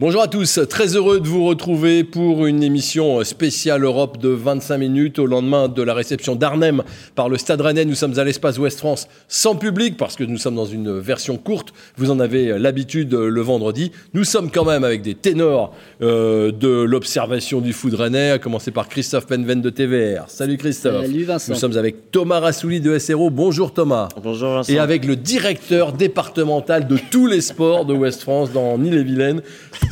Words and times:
Bonjour 0.00 0.22
à 0.22 0.26
tous, 0.26 0.58
très 0.68 0.96
heureux 0.96 1.20
de 1.20 1.28
vous 1.28 1.46
retrouver 1.46 2.02
pour 2.02 2.46
une 2.46 2.64
émission 2.64 3.22
spéciale 3.22 3.84
Europe 3.84 4.18
de 4.18 4.28
25 4.28 4.76
minutes 4.76 5.20
au 5.20 5.26
lendemain 5.26 5.68
de 5.68 5.82
la 5.82 5.94
réception 5.94 6.34
d'Arnhem 6.34 6.82
par 7.14 7.28
le 7.28 7.38
Stade 7.38 7.60
Rennais. 7.60 7.84
Nous 7.84 7.94
sommes 7.94 8.18
à 8.18 8.24
l'espace 8.24 8.58
Ouest 8.58 8.80
France 8.80 9.06
sans 9.28 9.54
public 9.54 9.96
parce 9.96 10.16
que 10.16 10.24
nous 10.24 10.36
sommes 10.36 10.56
dans 10.56 10.66
une 10.66 10.98
version 10.98 11.36
courte. 11.36 11.72
Vous 11.96 12.10
en 12.10 12.18
avez 12.18 12.58
l'habitude 12.58 13.14
le 13.14 13.40
vendredi. 13.40 13.92
Nous 14.14 14.24
sommes 14.24 14.50
quand 14.50 14.64
même 14.64 14.82
avec 14.82 15.00
des 15.00 15.14
ténors 15.14 15.72
euh, 16.02 16.50
de 16.50 16.82
l'observation 16.82 17.60
du 17.60 17.72
foot 17.72 17.94
rennais, 17.94 18.32
à 18.32 18.40
commencer 18.40 18.72
par 18.72 18.88
Christophe 18.88 19.28
Penven 19.28 19.62
de 19.62 19.70
TVR. 19.70 20.24
Salut 20.26 20.56
Christophe. 20.56 21.06
Salut 21.06 21.22
Vincent. 21.22 21.52
Nous 21.52 21.58
sommes 21.60 21.76
avec 21.76 22.10
Thomas 22.10 22.40
Rassouli 22.40 22.80
de 22.80 22.98
SRO. 22.98 23.30
Bonjour 23.30 23.72
Thomas. 23.72 24.08
Bonjour 24.20 24.54
Vincent. 24.54 24.72
Et 24.72 24.80
avec 24.80 25.04
le 25.04 25.14
directeur 25.14 25.92
départemental 25.92 26.88
de 26.88 26.98
tous 27.12 27.28
les 27.28 27.40
sports 27.40 27.84
de 27.84 27.94
Ouest 27.94 28.22
France 28.22 28.50
dans 28.50 28.76
Ille-et-Vilaine. 28.76 29.40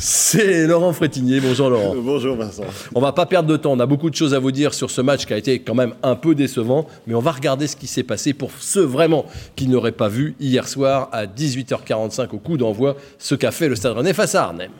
C'est 0.05 0.67
Laurent 0.67 0.93
Frétinier. 0.93 1.39
Bonjour 1.39 1.71
Laurent. 1.71 1.95
Bonjour 1.95 2.35
Vincent. 2.35 2.65
On 2.93 3.01
va 3.01 3.13
pas 3.13 3.25
perdre 3.25 3.49
de 3.49 3.57
temps. 3.57 3.71
On 3.71 3.79
a 3.79 3.87
beaucoup 3.87 4.11
de 4.11 4.17
choses 4.17 4.35
à 4.35 4.41
vous 4.41 4.51
dire 4.51 4.75
sur 4.75 4.91
ce 4.91 5.01
match 5.01 5.27
qui 5.27 5.33
a 5.33 5.37
été 5.37 5.61
quand 5.61 5.77
même 5.77 5.95
un 6.03 6.17
peu 6.17 6.35
décevant, 6.35 6.89
mais 7.07 7.15
on 7.15 7.21
va 7.21 7.31
regarder 7.31 7.69
ce 7.69 7.77
qui 7.77 7.87
s'est 7.87 8.03
passé 8.03 8.33
pour 8.33 8.51
ceux 8.59 8.83
vraiment 8.83 9.27
qui 9.55 9.69
n'auraient 9.69 9.93
pas 9.93 10.09
vu 10.09 10.35
hier 10.41 10.67
soir 10.67 11.09
à 11.13 11.27
18h45 11.27 12.31
au 12.33 12.39
coup 12.39 12.57
d'envoi 12.57 12.97
ce 13.21 13.37
qu'a 13.37 13.53
fait 13.53 13.69
le 13.69 13.77
Stade 13.77 13.97
Rennais 13.97 14.13
face 14.13 14.35
à 14.35 14.43
Arnhem. 14.43 14.73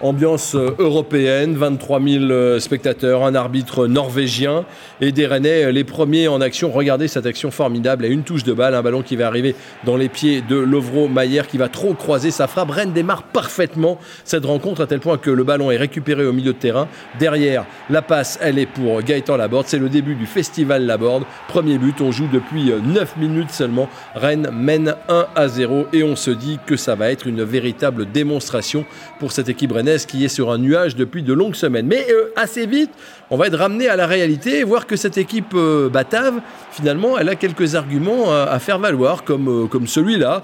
Ambiance 0.00 0.56
euh, 0.56 0.74
européenne, 0.80 1.54
23 1.54 2.02
000 2.02 2.24
euh, 2.24 2.58
spectateurs, 2.58 3.24
un 3.24 3.36
arbitre 3.36 3.86
norvégien 3.86 4.64
et 5.00 5.12
des 5.12 5.24
Rennais, 5.24 5.66
euh, 5.66 5.70
les 5.70 5.84
premiers 5.84 6.26
en 6.26 6.40
action. 6.40 6.72
Regardez 6.72 7.06
cette 7.06 7.26
action 7.26 7.52
formidable 7.52 8.04
à 8.04 8.08
une 8.08 8.24
touche 8.24 8.42
de 8.42 8.52
balle, 8.52 8.74
un 8.74 8.82
ballon 8.82 9.02
qui 9.02 9.14
va 9.14 9.28
arriver 9.28 9.54
dans 9.84 9.96
les 9.96 10.08
pieds 10.08 10.42
de 10.42 10.56
Lovro 10.56 11.06
Mayer 11.06 11.42
qui 11.48 11.58
va 11.58 11.68
trop 11.68 11.94
croiser 11.94 12.32
sa 12.32 12.48
frappe. 12.48 12.72
Rennes 12.72 12.92
démarre 12.92 13.22
parfaitement 13.22 14.00
cette 14.24 14.44
rencontre 14.44 14.80
à 14.80 14.88
tel 14.88 14.98
point 14.98 15.16
que 15.16 15.30
le 15.30 15.44
ballon 15.44 15.70
est 15.70 15.76
récupéré 15.76 16.26
au 16.26 16.32
milieu 16.32 16.54
de 16.54 16.58
terrain. 16.58 16.88
Derrière, 17.20 17.64
la 17.88 18.02
passe, 18.02 18.36
elle 18.42 18.58
est 18.58 18.66
pour 18.66 19.00
Gaëtan 19.00 19.36
Laborde. 19.36 19.66
C'est 19.68 19.78
le 19.78 19.88
début 19.88 20.16
du 20.16 20.26
festival 20.26 20.86
Laborde. 20.86 21.22
Premier 21.46 21.78
but, 21.78 22.00
on 22.00 22.10
joue 22.10 22.28
depuis 22.32 22.72
9 22.84 23.16
minutes 23.16 23.52
seulement. 23.52 23.88
Rennes 24.16 24.50
mène 24.52 24.96
1 25.08 25.26
à 25.36 25.46
0 25.46 25.86
et 25.92 26.02
on 26.02 26.16
se 26.16 26.32
dit 26.32 26.58
que 26.66 26.76
ça 26.76 26.96
va 26.96 27.12
être 27.12 27.28
une 27.28 27.44
véritable 27.44 28.10
démonstration 28.10 28.84
pour 29.20 29.30
cette 29.30 29.48
équipe 29.48 29.70
qui 30.06 30.24
est 30.24 30.28
sur 30.28 30.50
un 30.50 30.58
nuage 30.58 30.96
depuis 30.96 31.22
de 31.22 31.32
longues 31.32 31.54
semaines. 31.54 31.86
Mais 31.86 32.06
euh, 32.10 32.32
assez 32.36 32.66
vite, 32.66 32.90
on 33.30 33.36
va 33.36 33.46
être 33.46 33.58
ramené 33.58 33.88
à 33.88 33.96
la 33.96 34.06
réalité 34.06 34.60
et 34.60 34.64
voir 34.64 34.86
que 34.86 34.96
cette 34.96 35.18
équipe 35.18 35.52
euh, 35.54 35.88
batave, 35.88 36.40
finalement, 36.72 37.18
elle 37.18 37.28
a 37.28 37.34
quelques 37.34 37.74
arguments 37.74 38.32
à, 38.32 38.58
faire 38.58 38.78
valoir, 38.78 39.24
comme, 39.24 39.48
euh, 39.48 39.66
comme 39.66 39.86
celui-là. 39.86 40.42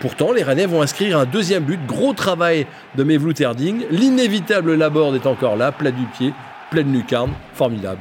pourtant, 0.00 0.32
les 0.32 0.42
Rennais 0.42 0.66
vont 0.66 0.82
inscrire 0.82 1.18
un 1.18 1.24
deuxième 1.24 1.64
but. 1.64 1.80
Gros 1.86 2.12
travail 2.12 2.66
de 2.96 3.04
Mevlou 3.04 3.32
Erding. 3.38 3.84
L'inévitable 3.90 4.74
Laborde 4.74 5.14
est 5.14 5.26
encore 5.26 5.56
là, 5.56 5.72
plat 5.72 5.90
du 5.90 6.04
pied, 6.16 6.32
pleine 6.70 6.92
lucarne, 6.92 7.32
formidable. 7.54 8.00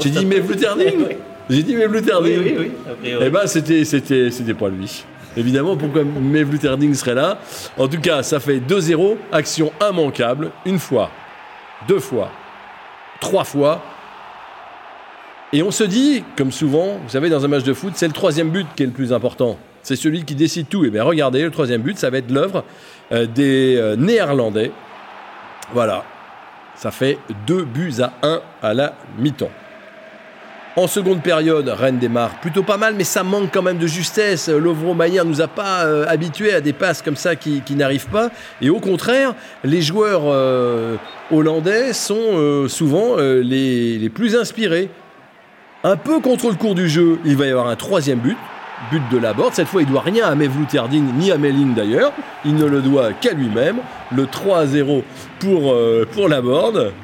J'ai 0.00 0.10
dit 0.10 0.24
Mevlou 0.24 0.62
Erding 0.62 1.06
J'ai 1.50 1.62
dit 1.62 1.74
Mevlou 1.74 2.00
Erding. 2.08 2.70
Eh 3.04 3.30
ben, 3.30 3.46
c'était, 3.46 3.84
c'était, 3.84 4.30
c'était 4.30 4.54
pas 4.54 4.68
lui. 4.68 5.04
Évidemment, 5.36 5.76
pourquoi 5.76 6.02
Mevlut 6.04 6.64
Erding 6.64 6.94
serait 6.94 7.14
là? 7.14 7.38
En 7.78 7.86
tout 7.86 8.00
cas, 8.00 8.22
ça 8.22 8.40
fait 8.40 8.58
2-0, 8.58 9.16
action 9.32 9.72
immanquable, 9.80 10.50
une 10.66 10.78
fois, 10.78 11.10
deux 11.86 12.00
fois, 12.00 12.30
trois 13.20 13.44
fois. 13.44 13.82
Et 15.52 15.62
on 15.62 15.70
se 15.70 15.84
dit, 15.84 16.24
comme 16.36 16.52
souvent, 16.52 16.98
vous 17.02 17.08
savez, 17.08 17.28
dans 17.28 17.44
un 17.44 17.48
match 17.48 17.64
de 17.64 17.74
foot, 17.74 17.92
c'est 17.96 18.06
le 18.06 18.12
troisième 18.12 18.50
but 18.50 18.66
qui 18.76 18.82
est 18.82 18.86
le 18.86 18.92
plus 18.92 19.12
important. 19.12 19.58
C'est 19.82 19.96
celui 19.96 20.24
qui 20.24 20.34
décide 20.34 20.68
tout. 20.68 20.84
Et 20.84 20.88
eh 20.88 20.90
bien 20.90 21.04
regardez, 21.04 21.42
le 21.42 21.50
troisième 21.50 21.82
but, 21.82 21.98
ça 21.98 22.10
va 22.10 22.18
être 22.18 22.30
l'œuvre 22.30 22.64
euh, 23.12 23.26
des 23.26 23.76
euh, 23.76 23.96
Néerlandais. 23.96 24.72
Voilà. 25.72 26.04
Ça 26.76 26.90
fait 26.90 27.18
deux 27.46 27.64
buts 27.64 27.94
à 28.00 28.12
un 28.22 28.40
à 28.62 28.74
la 28.74 28.94
mi-temps. 29.18 29.50
En 30.80 30.86
seconde 30.86 31.20
période, 31.20 31.68
Rennes 31.68 31.98
démarre 31.98 32.40
plutôt 32.40 32.62
pas 32.62 32.78
mal, 32.78 32.94
mais 32.96 33.04
ça 33.04 33.22
manque 33.22 33.50
quand 33.52 33.60
même 33.60 33.76
de 33.76 33.86
justesse. 33.86 34.48
Lovro 34.48 34.94
Maillard 34.94 35.26
nous 35.26 35.42
a 35.42 35.46
pas 35.46 35.84
euh, 35.84 36.06
habitués 36.08 36.54
à 36.54 36.62
des 36.62 36.72
passes 36.72 37.02
comme 37.02 37.16
ça 37.16 37.36
qui, 37.36 37.62
n'arrivent 37.76 38.08
pas. 38.08 38.30
Et 38.62 38.70
au 38.70 38.80
contraire, 38.80 39.34
les 39.62 39.82
joueurs 39.82 40.22
euh, 40.24 40.96
hollandais 41.30 41.92
sont 41.92 42.16
euh, 42.16 42.66
souvent 42.66 43.16
les, 43.16 44.10
plus 44.14 44.34
inspirés. 44.34 44.88
Un 45.84 45.98
peu 45.98 46.18
contre 46.20 46.48
le 46.48 46.56
cours 46.56 46.74
du 46.74 46.88
jeu, 46.88 47.18
il 47.26 47.36
va 47.36 47.44
y 47.44 47.50
avoir 47.50 47.66
un 47.66 47.76
troisième 47.76 48.20
but, 48.20 48.38
but 48.90 49.02
de 49.12 49.18
la 49.18 49.34
Borde. 49.34 49.52
Cette 49.52 49.68
fois, 49.68 49.82
il 49.82 49.86
doit 49.86 50.00
rien 50.00 50.28
à 50.28 50.34
Mevlut 50.34 50.66
ni 51.14 51.30
à 51.30 51.36
Melling 51.36 51.74
d'ailleurs. 51.74 52.14
Il 52.46 52.54
ne 52.54 52.64
le 52.64 52.80
doit 52.80 53.12
qu'à 53.12 53.34
lui-même. 53.34 53.80
Le 54.16 54.26
3 54.26 54.64
0 54.64 55.04
pour, 55.40 56.28
la 56.30 56.40
Borde. 56.40 56.94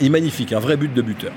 Et 0.00 0.08
magnifique, 0.08 0.52
un 0.52 0.58
vrai 0.58 0.76
but 0.76 0.92
de 0.92 1.02
buteur. 1.02 1.30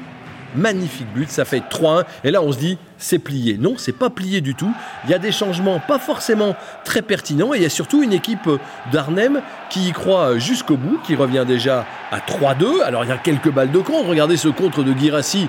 Magnifique 0.56 1.08
but, 1.14 1.30
ça 1.30 1.46
fait 1.46 1.64
3-1. 1.70 2.04
Et 2.24 2.32
là, 2.32 2.42
on 2.42 2.52
se 2.52 2.58
dit, 2.58 2.78
c'est 2.98 3.20
plié. 3.20 3.58
Non, 3.58 3.76
c'est 3.78 3.98
pas 3.98 4.10
plié 4.10 4.42
du 4.42 4.56
tout. 4.56 4.72
Il 5.06 5.12
y 5.12 5.14
a 5.14 5.20
des 5.20 5.32
changements 5.32 5.80
pas 5.80 6.00
forcément 6.00 6.56
très 6.84 7.02
pertinents. 7.02 7.54
Et 7.54 7.58
il 7.58 7.64
y 7.64 7.66
a 7.66 7.70
surtout 7.70 8.04
une 8.04 8.14
équipe 8.14 8.50
d'Arnhem 8.92 9.42
qui 9.70 9.90
y 9.90 9.92
croit 9.92 10.38
jusqu'au 10.38 10.78
bout, 10.78 11.00
qui 11.04 11.16
revient 11.16 11.46
déjà 11.48 11.86
à 12.12 12.20
3-2. 12.20 12.82
Alors, 12.84 13.04
il 13.04 13.10
y 13.10 13.14
a 13.14 13.18
quelques 13.18 13.52
balles 13.52 13.72
de 13.72 13.80
contre. 13.80 14.10
Regardez 14.10 14.38
ce 14.38 14.50
contre 14.50 14.84
de 14.84 14.94
Girassi, 14.94 15.48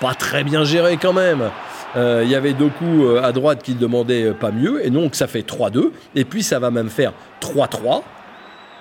pas 0.00 0.14
très 0.14 0.44
bien 0.44 0.64
géré 0.64 0.96
quand 0.96 1.12
même. 1.12 1.50
Euh, 1.96 2.22
il 2.24 2.30
y 2.30 2.34
avait 2.34 2.52
Doku 2.52 3.04
euh, 3.04 3.22
à 3.22 3.32
droite 3.32 3.62
qui 3.62 3.74
demandait 3.74 4.24
euh, 4.24 4.34
pas 4.34 4.50
mieux. 4.50 4.84
Et 4.84 4.90
donc, 4.90 5.14
ça 5.14 5.26
fait 5.26 5.46
3-2. 5.46 5.90
Et 6.14 6.24
puis, 6.24 6.42
ça 6.42 6.58
va 6.58 6.70
même 6.70 6.90
faire 6.90 7.12
3-3. 7.40 8.02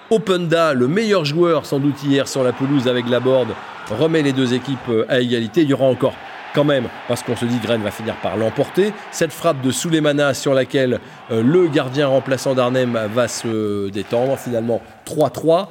Openda, 0.10 0.74
le 0.74 0.88
meilleur 0.88 1.26
joueur 1.26 1.66
sans 1.66 1.80
doute 1.80 2.02
hier 2.04 2.30
sur 2.30 2.42
la 2.42 2.54
pelouse 2.54 2.88
avec 2.88 3.10
la 3.10 3.20
board, 3.20 3.50
remet 3.90 4.22
les 4.22 4.32
deux 4.32 4.54
équipes 4.54 4.92
à 5.10 5.20
égalité. 5.20 5.64
Il 5.64 5.70
y 5.70 5.74
aura 5.74 5.86
encore 5.86 6.14
quand 6.56 6.64
même, 6.64 6.88
parce 7.08 7.24
qu'on 7.24 7.36
se 7.36 7.46
dit 7.46 7.60
Rennes 7.68 7.84
va 7.84 7.92
finir 7.92 8.16
par 8.16 8.38
l'emporter. 8.38 8.94
Cette 9.12 9.34
frappe 9.34 9.62
de 9.62 9.70
Souleymana 9.70 10.34
sur 10.34 10.54
laquelle 10.54 11.00
euh, 11.30 11.44
le 11.44 11.68
gardien 11.68 12.08
remplaçant 12.08 12.56
d'Arnhem 12.56 12.98
va 13.14 13.28
se 13.28 13.90
détendre. 13.90 14.38
Finalement 14.38 14.82
3-3. 15.06 15.68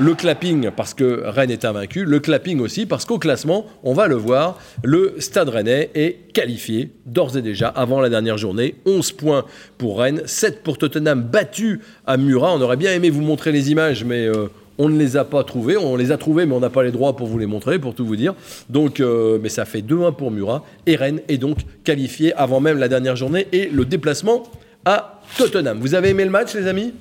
Le 0.00 0.14
clapping 0.14 0.70
parce 0.70 0.94
que 0.94 1.24
Rennes 1.26 1.50
est 1.50 1.66
invaincu, 1.66 2.06
le 2.06 2.20
clapping 2.20 2.60
aussi 2.60 2.86
parce 2.86 3.04
qu'au 3.04 3.18
classement, 3.18 3.66
on 3.82 3.92
va 3.92 4.08
le 4.08 4.14
voir, 4.14 4.58
le 4.82 5.16
Stade 5.18 5.50
Rennais 5.50 5.90
est 5.94 6.32
qualifié 6.32 6.88
d'ores 7.04 7.36
et 7.36 7.42
déjà 7.42 7.68
avant 7.68 8.00
la 8.00 8.08
dernière 8.08 8.38
journée. 8.38 8.76
11 8.86 9.12
points 9.12 9.44
pour 9.76 9.98
Rennes, 9.98 10.22
7 10.24 10.62
pour 10.62 10.78
Tottenham 10.78 11.22
battu 11.22 11.80
à 12.06 12.16
Murat. 12.16 12.54
On 12.54 12.62
aurait 12.62 12.78
bien 12.78 12.94
aimé 12.94 13.10
vous 13.10 13.20
montrer 13.20 13.52
les 13.52 13.72
images, 13.72 14.02
mais 14.06 14.24
euh, 14.24 14.48
on 14.78 14.88
ne 14.88 14.98
les 14.98 15.18
a 15.18 15.24
pas 15.26 15.44
trouvés. 15.44 15.76
On 15.76 15.96
les 15.96 16.12
a 16.12 16.16
trouvés, 16.16 16.46
mais 16.46 16.54
on 16.54 16.60
n'a 16.60 16.70
pas 16.70 16.82
les 16.82 16.92
droits 16.92 17.14
pour 17.14 17.26
vous 17.26 17.38
les 17.38 17.44
montrer, 17.44 17.78
pour 17.78 17.94
tout 17.94 18.06
vous 18.06 18.16
dire. 18.16 18.32
Donc, 18.70 19.00
euh, 19.00 19.38
mais 19.42 19.50
ça 19.50 19.66
fait 19.66 19.82
2-1 19.82 20.16
pour 20.16 20.30
Murat. 20.30 20.64
Et 20.86 20.96
Rennes 20.96 21.20
est 21.28 21.36
donc 21.36 21.58
qualifié 21.84 22.32
avant 22.36 22.60
même 22.60 22.78
la 22.78 22.88
dernière 22.88 23.16
journée 23.16 23.48
et 23.52 23.68
le 23.68 23.84
déplacement 23.84 24.44
à 24.86 25.20
Tottenham. 25.36 25.78
Vous 25.78 25.94
avez 25.94 26.08
aimé 26.08 26.24
le 26.24 26.30
match, 26.30 26.54
les 26.54 26.66
amis? 26.68 26.94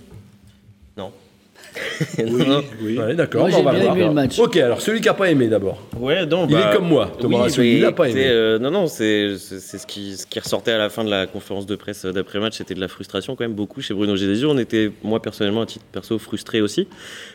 Oui, 2.17 2.45
oui. 2.81 3.15
d'accord. 3.15 3.47
Moi, 3.47 3.51
j'ai 3.51 3.61
bien 3.61 3.91
aimé 3.91 4.05
le 4.05 4.11
match. 4.11 4.39
Ok, 4.39 4.57
alors 4.57 4.81
celui 4.81 5.01
qui 5.01 5.07
n'a 5.07 5.13
pas 5.13 5.29
aimé 5.29 5.47
d'abord. 5.47 5.81
Ouais, 5.97 6.25
non, 6.25 6.45
il 6.47 6.53
bah, 6.53 6.71
est 6.71 6.75
comme 6.75 6.87
moi, 6.87 7.11
Thomas 7.19 7.47
oui, 7.57 7.75
il 7.75 7.81
n'a 7.81 7.91
pas 7.91 8.09
aimé. 8.09 8.23
Euh, 8.25 8.59
non, 8.59 8.71
non, 8.71 8.87
c'est 8.87 9.37
ce 9.37 9.85
qui, 9.85 10.17
ce 10.17 10.25
qui 10.25 10.39
ressortait 10.39 10.71
à 10.71 10.77
la 10.77 10.89
fin 10.89 11.03
de 11.03 11.09
la 11.09 11.27
conférence 11.27 11.65
de 11.65 11.75
presse 11.75 12.05
d'après-match, 12.05 12.57
c'était 12.57 12.75
de 12.75 12.79
la 12.79 12.87
frustration 12.87 13.35
quand 13.35 13.43
même 13.43 13.53
beaucoup 13.53 13.81
chez 13.81 13.93
Bruno 13.93 14.15
Gédésu. 14.15 14.45
On 14.45 14.57
était, 14.57 14.91
moi 15.03 15.21
personnellement, 15.21 15.61
à 15.61 15.65
titre 15.65 15.85
perso, 15.91 16.17
frustré 16.19 16.61
aussi. 16.61 16.87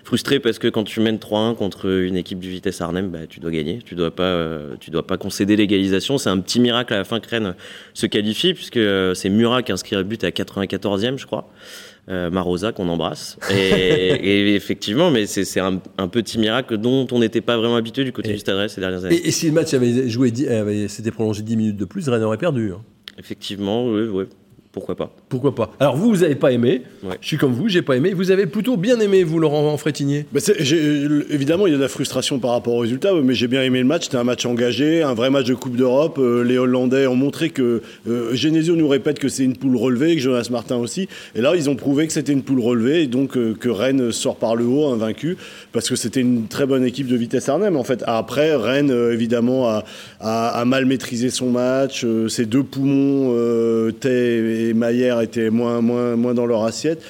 Frustré 0.04 0.40
parce 0.40 0.58
que 0.58 0.68
quand 0.68 0.84
tu 0.84 1.00
mènes 1.00 1.18
3-1 1.18 1.54
contre 1.56 1.88
une 1.88 2.16
équipe 2.16 2.38
du 2.38 2.50
Vitesse 2.50 2.80
Arnhem, 2.80 3.08
bah, 3.10 3.26
tu 3.28 3.40
dois 3.40 3.50
gagner. 3.50 3.80
Tu 3.84 3.94
dois 3.94 4.10
pas, 4.10 4.22
euh, 4.24 4.74
tu 4.80 4.90
dois 4.90 5.06
pas 5.06 5.16
concéder 5.16 5.56
l'égalisation. 5.56 6.18
C'est 6.18 6.30
un 6.30 6.38
petit 6.38 6.60
miracle 6.60 6.94
à 6.94 6.98
la 6.98 7.04
fin 7.04 7.20
que 7.20 7.28
Rennes 7.28 7.54
se 7.92 8.06
qualifie, 8.06 8.54
puisque 8.54 8.76
euh, 8.76 9.14
c'est 9.14 9.28
Murat 9.28 9.62
qui 9.62 9.72
inscrit 9.72 9.96
le 9.96 10.02
but 10.02 10.22
à 10.24 10.30
94e, 10.30 11.18
je 11.18 11.26
crois. 11.26 11.48
Euh, 12.10 12.28
Marosa 12.30 12.72
qu'on 12.72 12.90
embrasse. 12.90 13.38
Et, 13.50 14.54
effectivement, 14.54 15.10
mais 15.10 15.24
c'est 15.26 15.60
un, 15.60 15.78
petit 16.08 16.38
miracle 16.38 16.76
dont 16.76 17.06
on 17.12 17.18
n'était 17.18 17.40
pas 17.40 17.56
vraiment 17.56 17.76
habitué 17.76 18.04
du 18.04 18.12
côté 18.12 18.32
du 18.32 18.38
Stade 18.38 18.68
ces 18.68 18.82
dernières 18.82 19.06
années. 19.06 19.26
Et, 19.26 19.30
si 19.30 19.46
le 19.46 19.52
match 19.52 19.72
avait 19.72 20.08
joué, 20.10 20.30
s'était 20.88 21.10
prolongé 21.10 21.42
10 21.42 21.56
minutes 21.56 21.76
de 21.76 21.86
plus, 21.86 22.06
Rennes 22.08 22.22
aurait 22.22 22.36
perdu. 22.36 22.72
Hein. 22.72 22.82
Effectivement, 23.18 23.86
oui, 23.86 24.02
oui. 24.12 24.24
Pourquoi 24.74 24.94
pas. 24.96 25.10
Pourquoi 25.30 25.54
pas 25.54 25.72
Alors 25.80 25.96
vous, 25.96 26.10
vous 26.10 26.16
n'avez 26.22 26.34
pas 26.34 26.52
aimé. 26.52 26.82
Ouais. 27.02 27.16
Je 27.20 27.26
suis 27.28 27.36
comme 27.38 27.52
vous, 27.52 27.68
j'ai 27.68 27.80
pas 27.80 27.96
aimé. 27.96 28.12
Vous 28.12 28.30
avez 28.30 28.46
plutôt 28.46 28.76
bien 28.76 28.98
aimé, 29.00 29.22
vous, 29.22 29.38
Laurent 29.38 29.76
Frétinier? 29.78 30.26
Bah, 30.32 30.40
évidemment, 31.30 31.66
il 31.66 31.70
y 31.70 31.74
a 31.74 31.76
de 31.78 31.82
la 31.82 31.88
frustration 31.88 32.38
par 32.38 32.50
rapport 32.50 32.74
au 32.74 32.78
résultat, 32.80 33.12
mais 33.22 33.34
j'ai 33.34 33.46
bien 33.48 33.62
aimé 33.62 33.78
le 33.78 33.84
match. 33.86 34.04
C'était 34.04 34.16
un 34.16 34.24
match 34.24 34.44
engagé, 34.46 35.02
un 35.02 35.14
vrai 35.14 35.30
match 35.30 35.46
de 35.46 35.54
Coupe 35.54 35.76
d'Europe. 35.76 36.18
Euh, 36.18 36.42
les 36.42 36.58
Hollandais 36.58 37.06
ont 37.06 37.14
montré 37.16 37.50
que 37.50 37.82
euh, 38.08 38.34
Genesio 38.34 38.76
nous 38.76 38.88
répète 38.88 39.18
que 39.18 39.28
c'est 39.28 39.44
une 39.44 39.56
poule 39.56 39.76
relevée, 39.76 40.14
que 40.16 40.20
Jonas 40.20 40.48
Martin 40.50 40.76
aussi. 40.76 41.08
Et 41.34 41.40
là, 41.40 41.52
ils 41.56 41.70
ont 41.70 41.76
prouvé 41.76 42.06
que 42.06 42.12
c'était 42.12 42.32
une 42.32 42.42
poule 42.42 42.60
relevée 42.60 43.02
et 43.02 43.06
donc 43.06 43.36
euh, 43.36 43.54
que 43.58 43.68
Rennes 43.68 44.10
sort 44.12 44.36
par 44.36 44.56
le 44.56 44.64
haut, 44.64 44.88
invaincu, 44.92 45.36
parce 45.72 45.88
que 45.88 45.96
c'était 45.96 46.20
une 46.20 46.46
très 46.48 46.66
bonne 46.66 46.84
équipe 46.84 47.06
de 47.06 47.16
Vitesse 47.16 47.48
Arnhem. 47.48 47.76
En 47.76 47.84
fait, 47.84 48.02
après, 48.06 48.54
Rennes 48.56 48.90
euh, 48.90 49.12
évidemment 49.12 49.68
a, 49.68 49.84
a- 50.20 50.48
a 50.48 50.64
mal 50.64 50.84
maîtrisé 50.86 51.30
son 51.30 51.50
match. 51.50 52.02
Euh, 52.04 52.28
ses 52.28 52.46
deux 52.46 52.62
poumons, 52.64 53.32
euh, 53.36 53.90
Tay 53.92 54.63
et 54.70 54.74
Maillère, 54.74 55.20
étaient 55.20 55.50
moins, 55.50 55.80
moins, 55.80 56.16
moins 56.16 56.34
dans 56.34 56.46
leur 56.46 56.64
assiette. 56.64 57.02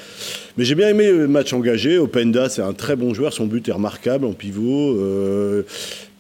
Mais 0.57 0.65
j'ai 0.65 0.75
bien 0.75 0.89
aimé 0.89 1.11
le 1.11 1.27
match 1.27 1.53
engagé. 1.53 1.99
Openda, 1.99 2.49
c'est 2.49 2.63
un 2.63 2.75
très 2.75 2.95
bon 2.95 3.13
joueur. 3.13 3.33
Son 3.33 3.47
but 3.47 3.69
est 3.69 3.73
remarquable 3.73 4.25
en 4.25 4.33
pivot. 4.33 4.97
Euh, 4.97 5.65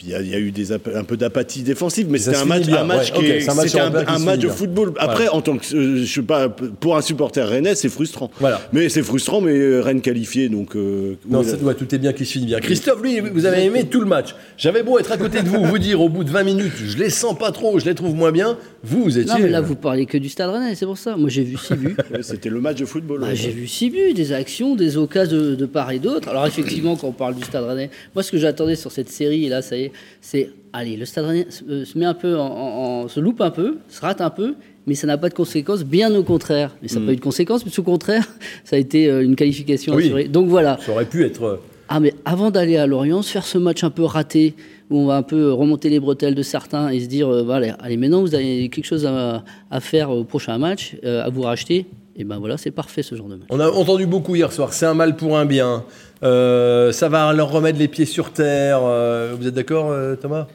puis 0.04 0.10
il 0.10 0.12
y 0.12 0.14
a- 0.14 0.20
il 0.20 0.28
y, 0.28 0.34
a 0.34 0.38
eu 0.38 0.50
des 0.50 0.72
un 0.72 0.78
peu 1.04 1.16
d'apathie 1.16 1.62
défensive, 1.62 2.06
mais 2.10 2.18
c'était 2.18 2.36
un 2.36 2.44
match, 2.44 2.68
un 2.68 2.88
ouais, 2.88 3.04
qui 3.14 3.26
est- 3.26 3.40
c'est 3.40 3.50
un 3.80 3.90
match 3.90 4.20
match 4.24 4.40
de 4.40 4.48
football. 4.48 4.92
Après, 4.98 5.28
en 5.28 5.40
tant 5.40 5.56
que, 5.56 5.74
euh, 5.74 6.04
je 6.04 6.12
sais 6.12 6.22
pas, 6.22 6.48
pour 6.48 6.96
un 6.96 7.02
supporter 7.02 7.46
rennais, 7.48 7.74
c'est 7.74 7.88
frustrant. 7.88 8.30
Voilà. 8.40 8.60
Mais 8.72 8.88
c'est 8.88 9.02
frustrant, 9.02 9.40
mais 9.40 9.52
euh, 9.52 9.80
Rennes 9.80 10.00
qualifié, 10.00 10.48
donc. 10.48 10.76
euh, 10.76 11.14
Non, 11.28 11.42
ça 11.42 11.56
doit, 11.56 11.74
tout 11.74 11.92
est 11.94 11.98
bien 11.98 12.12
qui 12.12 12.24
se 12.26 12.32
finit 12.32 12.46
bien. 12.46 12.60
Christophe, 12.60 13.02
lui, 13.02 13.20
vous 13.20 13.46
avez 13.46 13.64
aimé 13.64 13.84
tout 13.84 14.00
le 14.00 14.06
match. 14.06 14.34
J'avais 14.56 14.82
beau 14.82 14.98
être 14.98 15.12
à 15.12 15.16
côté 15.16 15.42
de 15.42 15.48
vous, 15.48 15.64
vous 15.64 15.78
dire 15.78 16.00
au 16.00 16.08
bout 16.08 16.24
de 16.24 16.30
20 16.30 16.42
minutes, 16.44 16.72
je 16.84 16.96
les 16.98 17.10
sens 17.10 17.36
pas 17.38 17.52
trop, 17.52 17.78
je 17.78 17.84
les 17.84 17.94
trouve 17.94 18.14
moins 18.14 18.32
bien. 18.32 18.56
Vous, 18.82 19.02
vous 19.04 19.18
étiez. 19.18 19.32
Non, 19.32 19.38
mais 19.40 19.48
là, 19.48 19.60
vous 19.62 19.76
parlez 19.76 20.04
que 20.06 20.18
du 20.18 20.28
Stade 20.28 20.50
Rennais, 20.50 20.74
c'est 20.74 20.84
pour 20.86 20.98
ça. 20.98 21.16
Moi, 21.16 21.30
j'ai 21.30 21.42
vu 21.42 21.56
6 21.56 21.74
buts. 21.74 21.96
ouais, 22.12 22.22
c'était 22.22 22.50
le 22.50 22.60
match 22.60 22.76
de 22.78 22.84
football. 22.84 23.20
Bah, 23.20 23.28
ouais. 23.28 23.36
j'ai 23.36 23.50
vu 23.50 23.66
6 23.66 23.90
buts, 23.90 24.12
des 24.14 24.32
actions, 24.32 24.74
des 24.76 24.96
occasions 24.98 25.36
de, 25.38 25.54
de 25.54 25.66
part 25.66 25.90
et 25.90 25.98
d'autre. 25.98 26.28
Alors, 26.28 26.46
effectivement, 26.46 26.94
quand 26.96 27.08
on 27.08 27.12
parle 27.12 27.34
du 27.34 27.42
Stade 27.44 27.64
Rennais, 27.64 27.90
moi, 28.14 28.22
ce 28.22 28.30
que 28.30 28.38
j'attendais 28.38 28.76
sur 28.76 28.92
cette 28.92 29.08
série, 29.08 29.46
et 29.46 29.48
là, 29.48 29.62
ça 29.62 29.76
y 29.76 29.84
est, 29.84 29.92
c'est 30.20 30.50
allez, 30.72 30.96
le 30.96 31.04
Stade 31.04 31.24
Rennais 31.26 31.46
se, 31.50 31.64
euh, 31.64 31.84
se 31.84 31.96
met 31.98 32.04
un 32.04 32.14
peu 32.14 32.36
en, 32.38 32.46
en- 32.46 33.02
en- 33.04 33.08
se 33.08 33.20
loupe 33.20 33.40
un 33.40 33.50
peu, 33.50 33.78
se 33.88 34.00
rate 34.00 34.20
un 34.20 34.30
peu, 34.30 34.54
mais 34.86 34.94
ça 34.94 35.06
n'a 35.06 35.16
pas 35.18 35.28
de 35.28 35.34
conséquences, 35.34 35.84
bien 35.84 36.14
au 36.14 36.22
contraire. 36.22 36.76
Mais 36.82 36.88
ça 36.88 37.00
n'a 37.00 37.06
pas 37.06 37.12
eu 37.12 37.16
de 37.16 37.20
conséquences, 37.20 37.64
mais 37.64 37.72
au 37.78 37.82
contraire, 37.82 38.26
ça 38.64 38.76
a 38.76 38.78
été 38.78 39.08
euh, 39.08 39.22
une 39.24 39.36
qualification 39.36 39.94
Oui. 39.94 40.04
assurée. 40.04 40.24
Donc 40.28 40.48
voilà. 40.48 40.78
Ça 40.84 40.92
aurait 40.92 41.06
pu 41.06 41.24
être. 41.24 41.42
euh, 41.44 41.56
Ah, 41.88 42.00
mais 42.00 42.12
avant 42.24 42.50
d'aller 42.50 42.76
à 42.76 42.86
Lorient, 42.86 43.22
se 43.22 43.30
faire 43.30 43.46
ce 43.46 43.58
match 43.58 43.82
un 43.84 43.90
peu 43.90 44.02
raté, 44.04 44.54
où 44.90 44.98
on 44.98 45.06
va 45.06 45.16
un 45.16 45.22
peu 45.22 45.50
remonter 45.52 45.88
les 45.88 46.00
bretelles 46.00 46.34
de 46.34 46.42
certains 46.42 46.90
et 46.90 47.00
se 47.00 47.06
dire, 47.06 47.28
euh, 47.28 47.42
voilà, 47.42 47.72
allez, 47.80 47.96
maintenant 47.96 48.20
vous 48.20 48.34
avez 48.34 48.68
quelque 48.68 48.84
chose 48.84 49.06
à, 49.06 49.42
à 49.70 49.80
faire 49.80 50.10
au 50.10 50.24
prochain 50.24 50.58
match, 50.58 50.96
euh, 51.04 51.24
à 51.24 51.30
vous 51.30 51.42
racheter, 51.42 51.86
et 52.16 52.24
ben 52.24 52.38
voilà, 52.38 52.56
c'est 52.56 52.70
parfait 52.70 53.02
ce 53.02 53.14
genre 53.14 53.28
de 53.28 53.36
match. 53.36 53.48
On 53.50 53.60
a 53.60 53.68
entendu 53.68 54.06
beaucoup 54.06 54.34
hier 54.36 54.52
soir. 54.52 54.72
C'est 54.72 54.86
un 54.86 54.94
mal 54.94 55.16
pour 55.16 55.36
un 55.36 55.46
bien. 55.46 55.84
Euh, 56.22 56.92
ça 56.92 57.08
va 57.08 57.32
leur 57.32 57.50
remettre 57.50 57.78
les 57.78 57.88
pieds 57.88 58.06
sur 58.06 58.32
terre. 58.32 58.80
Euh, 58.82 59.34
vous 59.38 59.46
êtes 59.46 59.54
d'accord, 59.54 59.90
euh, 59.90 60.14
Thomas? 60.16 60.46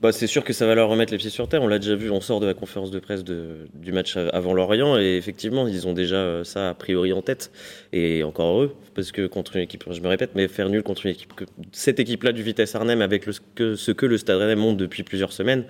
Bah, 0.00 0.10
c'est 0.10 0.26
sûr 0.26 0.42
que 0.42 0.52
ça 0.52 0.66
va 0.66 0.74
leur 0.74 0.88
remettre 0.88 1.12
les 1.12 1.18
pieds 1.18 1.30
sur 1.30 1.46
terre. 1.48 1.62
On 1.62 1.68
l'a 1.68 1.78
déjà 1.78 1.94
vu, 1.94 2.10
on 2.10 2.20
sort 2.20 2.40
de 2.40 2.46
la 2.46 2.54
conférence 2.54 2.90
de 2.90 2.98
presse 2.98 3.22
de- 3.22 3.68
du 3.74 3.92
match 3.92 4.16
avant 4.16 4.52
Lorient 4.52 4.98
et 4.98 5.16
effectivement, 5.16 5.68
ils 5.68 5.86
ont 5.86 5.92
déjà 5.92 6.42
ça 6.44 6.70
a 6.70 6.74
priori 6.74 7.12
en 7.12 7.22
tête. 7.22 7.52
Et 7.92 8.24
encore 8.24 8.48
heureux, 8.52 8.74
parce 8.96 9.12
que 9.12 9.28
contre 9.28 9.54
une 9.56 9.62
équipe, 9.62 9.84
je 9.88 10.00
me 10.00 10.08
répète, 10.08 10.30
mais 10.34 10.48
faire 10.48 10.68
nul 10.68 10.82
contre 10.82 11.06
une 11.06 11.12
équipe, 11.12 11.34
que, 11.36 11.44
cette 11.70 12.00
équipe-là 12.00 12.32
du 12.32 12.42
Vitesse 12.42 12.74
Arnhem 12.74 13.00
avec 13.00 13.26
le, 13.26 13.32
ce, 13.32 13.40
que, 13.54 13.76
ce 13.76 13.92
que 13.92 14.06
le 14.06 14.18
Stade 14.18 14.38
Rennais 14.38 14.56
monte 14.56 14.76
depuis 14.76 15.04
plusieurs 15.04 15.32
semaines, 15.32 15.62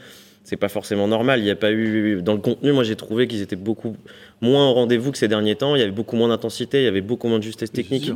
c'est 0.45 0.57
pas 0.57 0.71
forcément 0.71 1.07
normal. 1.09 1.41
Il 1.41 1.45
n'y 1.45 1.51
a 1.51 1.57
pas 1.57 1.71
eu 1.73 2.23
dans 2.23 2.33
le 2.33 2.41
contenu, 2.41 2.73
moi 2.73 2.85
j'ai 2.85 2.97
trouvé 2.97 3.29
qu'ils 3.29 3.43
étaient 3.43 3.55
beaucoup 3.55 3.97
moins 4.43 4.69
au 4.69 4.75
rendez-vous 4.75 5.11
que 5.13 5.19
ces 5.19 5.29
derniers 5.29 5.55
temps. 5.57 5.75
Il 5.77 5.79
y 5.79 5.83
avait 5.83 5.91
beaucoup 5.93 6.17
moins 6.17 6.29
d'intensité, 6.29 6.81
il 6.83 6.85
y 6.85 6.89
avait 6.89 7.01
beaucoup 7.01 7.29
moins 7.29 7.39
de 7.39 7.45
justesse 7.45 7.73
technique. 7.73 8.11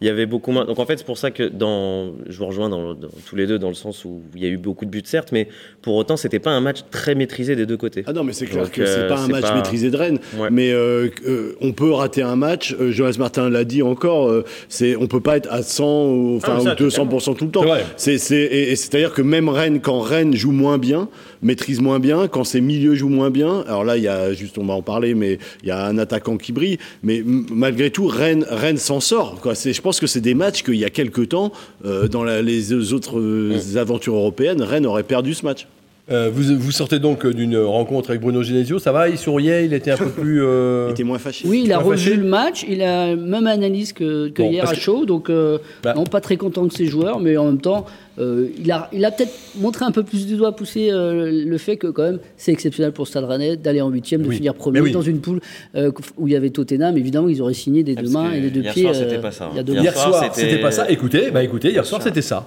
Il 0.00 0.06
y 0.06 0.10
avait 0.10 0.26
beaucoup 0.26 0.52
moins. 0.52 0.64
Donc 0.64 0.78
en 0.78 0.86
fait, 0.86 0.98
c'est 0.98 1.06
pour 1.06 1.18
ça 1.18 1.30
que 1.32 1.42
dans, 1.42 2.12
je 2.28 2.38
vous 2.38 2.46
rejoins 2.46 2.68
dans, 2.68 2.94
dans- 2.94 3.08
tous 3.26 3.34
les 3.36 3.46
deux 3.46 3.58
dans 3.58 3.68
le 3.68 3.74
sens 3.74 4.04
où 4.04 4.20
il 4.36 4.42
y 4.42 4.46
a 4.46 4.48
eu 4.48 4.56
beaucoup 4.58 4.84
de 4.84 4.90
buts 4.90 5.02
certes, 5.04 5.30
mais 5.32 5.48
pour 5.82 5.96
autant, 5.96 6.16
c'était 6.16 6.38
pas 6.38 6.50
un 6.50 6.60
match 6.60 6.78
très 6.90 7.14
maîtrisé 7.14 7.56
des 7.56 7.66
deux 7.66 7.76
côtés. 7.76 8.04
Ah 8.06 8.12
non, 8.12 8.22
mais 8.24 8.32
c'est 8.32 8.46
clair 8.46 8.64
Donc, 8.64 8.72
que 8.72 8.84
c'est 8.86 9.00
euh, 9.00 9.08
pas 9.08 9.18
un 9.20 9.28
match 9.28 9.42
pas- 9.42 9.54
maîtrisé 9.56 9.90
de 9.90 9.96
Rennes. 9.96 10.18
Ouais. 10.38 10.48
Mais 10.50 10.70
euh, 10.72 11.08
euh, 11.26 11.56
on 11.60 11.72
peut 11.72 11.90
rater 11.90 12.22
un 12.22 12.36
match. 12.36 12.76
Euh, 12.78 12.90
Jonas 12.92 13.16
Martin 13.18 13.48
l'a 13.48 13.64
dit 13.64 13.82
encore. 13.82 14.28
euh, 14.28 14.44
c'est 14.68 14.96
on 14.96 15.06
peut 15.06 15.20
pas 15.20 15.36
être 15.38 15.50
à 15.50 15.62
100 15.62 16.04
ou, 16.06 16.36
enfin, 16.36 16.56
Ah, 16.58 16.60
ça, 16.60 16.72
ou 16.74 16.76
200 16.76 17.34
tout 17.34 17.44
le 17.46 17.50
temps. 17.50 17.64
C'est. 17.96 18.10
C'est 18.10 18.18
c'est 18.18 18.42
et, 18.42 18.72
et 18.72 18.76
c'est-à-dire 18.76 19.12
que 19.12 19.22
même 19.22 19.48
Rennes, 19.48 19.80
quand 19.80 20.00
Rennes 20.00 20.34
joue 20.34 20.52
moins 20.52 20.78
bien, 20.78 21.08
maîtrise 21.42 21.80
moins 21.80 21.98
bien, 22.00 22.28
quand 22.28 22.44
ses 22.44 22.60
milieux 22.60 22.94
jouent 22.94 23.08
moins 23.08 23.30
bien. 23.30 23.64
Alors 23.66 23.84
là, 23.84 23.96
il 23.96 24.02
y 24.02 24.08
a 24.08 24.32
juste, 24.32 24.58
on 24.58 24.64
va 24.66 24.74
en 24.74 24.82
parler, 24.82 25.14
mais 25.14 25.38
il 25.62 25.69
y 25.70 25.72
a 25.72 25.84
un 25.86 25.98
attaquant 25.98 26.36
qui 26.36 26.52
brille. 26.52 26.78
Mais 27.02 27.22
malgré 27.24 27.90
tout, 27.90 28.06
Rennes, 28.06 28.44
Rennes 28.48 28.76
s'en 28.78 29.00
sort. 29.00 29.40
Quoi. 29.40 29.54
Je 29.54 29.80
pense 29.80 29.98
que 30.00 30.06
c'est 30.06 30.20
des 30.20 30.34
matchs 30.34 30.62
qu'il 30.62 30.76
y 30.76 30.84
a 30.84 30.90
quelques 30.90 31.28
temps, 31.30 31.50
euh, 31.84 32.06
dans 32.08 32.22
la- 32.24 32.42
les 32.42 32.72
autres 32.92 33.18
euh, 33.18 33.76
aventures 33.76 34.14
européennes, 34.14 34.62
Rennes 34.62 34.86
aurait 34.86 35.02
perdu 35.02 35.34
ce 35.34 35.44
match. 35.44 35.66
Euh, 36.10 36.28
vous, 36.32 36.58
vous 36.58 36.72
sortez 36.72 36.98
donc 36.98 37.26
d'une 37.26 37.56
rencontre 37.56 38.10
avec 38.10 38.20
Bruno 38.22 38.42
Genesio. 38.42 38.78
Ça 38.78 38.90
va? 38.92 39.08
Il 39.08 39.16
souriait 39.16 39.64
Il 39.64 39.72
était 39.74 39.92
un 39.92 39.96
peu 39.96 40.08
plus. 40.08 40.42
euh, 40.42 40.86
Il 40.88 40.92
était 40.92 41.04
moins 41.04 41.18
fâché. 41.18 41.46
Oui, 41.46 41.62
il 41.64 41.72
a 41.72 41.78
revu 41.78 42.16
le 42.16 42.24
match, 42.24 42.64
il 42.68 42.82
a 42.82 43.14
même 43.14 43.46
analyse 43.46 43.92
que, 43.92 44.28
que 44.28 44.42
Bon, 44.42 44.50
hier 44.50 44.68
à 44.68 44.72
que- 44.74 44.80
chaud, 44.80 45.04
donc 45.06 45.30
euh, 45.30 45.58
Bah. 45.82 45.94
non, 45.94 46.04
pas 46.04 46.20
très 46.20 46.36
content 46.36 46.66
de 46.66 46.72
ses 46.72 46.86
joueurs, 46.86 47.20
mais 47.20 47.36
en 47.36 47.44
même 47.46 47.60
temps, 47.60 47.86
euh, 48.18 48.48
il 48.58 48.70
a, 48.72 48.88
il 48.92 49.04
a 49.04 49.10
peut-être 49.12 49.32
montré 49.60 49.84
un 49.84 49.92
peu 49.92 50.02
plus 50.02 50.26
du 50.26 50.36
doigt, 50.36 50.54
poussé 50.56 50.90
euh, 50.90 51.30
le 51.46 51.58
fait 51.58 51.76
que 51.76 51.86
quand 51.86 52.02
même 52.02 52.18
c'est 52.36 52.50
exceptionnel 52.52 52.92
pour 52.92 53.06
Stade 53.06 53.24
Rennais 53.24 53.56
d'aller 53.56 53.80
en 53.80 53.88
huitième, 53.88 54.22
de 54.22 54.28
Oui. 54.28 54.36
finir 54.36 54.54
premier 54.54 54.80
oui. 54.80 54.90
dans 54.92 55.02
une 55.02 55.20
poule 55.20 55.40
euh, 55.76 55.92
où 56.18 56.26
il 56.26 56.32
y 56.32 56.36
avait 56.36 56.50
Tottenham. 56.50 56.96
Évidemment, 56.98 57.28
ils 57.28 57.40
auraient 57.40 57.54
signé 57.54 57.82
des 57.84 57.94
Ah, 57.96 58.02
deux 58.02 58.10
mains 58.10 58.32
et 58.32 58.40
des 58.40 58.50
deux 58.50 58.62
hier 58.62 58.74
pieds. 58.74 58.82
soir, 58.82 58.94
c'était 58.96 59.16
euh, 59.16 59.20
pas 59.20 59.30
ça, 59.30 59.48
il 59.52 59.54
y 59.54 59.58
a 59.58 59.60
hein. 59.60 59.64
deux 59.64 59.74
Hier 59.74 59.96
soir, 59.96 60.30
c'était 60.34 60.58
pas 60.58 60.72
ça. 60.72 60.90
Écoutez, 60.90 61.30
bah 61.30 61.44
écoutez, 61.44 61.70
hier 61.70 61.86
soir, 61.86 62.02
c'était 62.02 62.20
ça. 62.22 62.46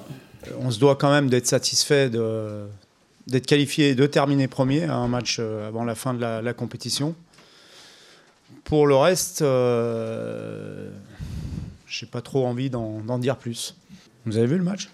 on 0.62 0.70
se 0.70 0.80
doit 0.80 0.96
quand 0.96 1.10
même 1.12 1.30
d'être 1.30 1.48
satisfait 1.48 2.10
de, 2.10 2.20
d'être 3.28 3.46
qualifié 3.46 3.90
et 3.90 3.96
de 3.96 4.06
terminer 4.06 4.48
premier 4.48 4.84
à 4.84 4.96
un 4.96 5.08
match 5.08 5.38
euh, 5.40 5.68
avant 5.68 5.84
la 5.84 5.96
fin 5.96 6.14
de 6.14 6.20
la, 6.20 6.54
compétition. 6.54 7.16
Pour 8.64 8.88
le 8.88 8.96
reste, 8.96 9.42
euh, 9.42 10.90
j'ai 11.88 12.06
pas 12.06 12.22
trop 12.22 12.46
envie 12.46 12.70
d'en, 12.70 13.20
dire 13.20 13.38
plus. 13.38 13.76
Vous 14.26 14.38
avez 14.38 14.48
vu 14.48 14.58
le 14.58 14.64
match? 14.64 14.90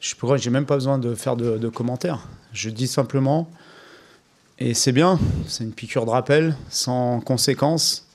Je 0.00 0.14
j'ai 0.36 0.50
même 0.50 0.66
pas 0.66 0.76
besoin 0.76 0.98
de 0.98 1.14
faire 1.14 1.36
de 1.36 1.68
commentaires. 1.68 2.28
Je 2.52 2.70
dis 2.70 2.86
simplement, 2.86 3.50
et 4.60 4.74
c'est 4.74 4.90
bien, 4.90 5.20
c'est 5.46 5.62
une 5.62 5.72
piqûre 5.72 6.04
de 6.04 6.10
rappel, 6.10 6.56
sans 6.68 7.20
conséquence. 7.20 8.08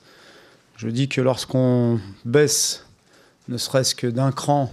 Je 0.76 0.88
dis 0.88 1.08
que 1.08 1.22
lorsqu'on 1.22 2.00
baisse 2.26 2.84
ne 3.48 3.56
serait-ce 3.56 3.94
que 3.94 4.06
d'un 4.06 4.30
cran 4.30 4.70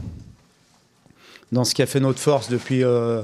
dans 1.51 1.63
ce 1.63 1.75
qui 1.75 1.81
a 1.81 1.85
fait 1.85 1.99
notre 1.99 2.19
force 2.19 2.49
depuis, 2.49 2.83
euh, 2.83 3.21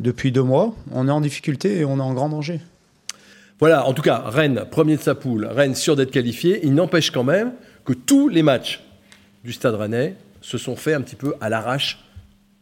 depuis 0.00 0.32
deux 0.32 0.42
mois, 0.42 0.74
on 0.92 1.08
est 1.08 1.10
en 1.10 1.20
difficulté 1.20 1.78
et 1.78 1.84
on 1.84 1.98
est 1.98 2.02
en 2.02 2.14
grand 2.14 2.28
danger. 2.28 2.60
Voilà, 3.58 3.86
en 3.86 3.94
tout 3.94 4.02
cas, 4.02 4.22
Rennes, 4.26 4.66
premier 4.70 4.96
de 4.96 5.02
sa 5.02 5.14
poule, 5.14 5.46
Rennes 5.46 5.74
sûr 5.74 5.96
d'être 5.96 6.10
qualifié. 6.10 6.60
Il 6.64 6.74
n'empêche 6.74 7.10
quand 7.10 7.24
même 7.24 7.52
que 7.84 7.94
tous 7.94 8.28
les 8.28 8.42
matchs 8.42 8.84
du 9.44 9.52
Stade 9.52 9.74
Rennais 9.74 10.16
se 10.42 10.58
sont 10.58 10.76
faits 10.76 10.94
un 10.94 11.00
petit 11.00 11.16
peu 11.16 11.34
à 11.40 11.48
l'arrache 11.48 12.04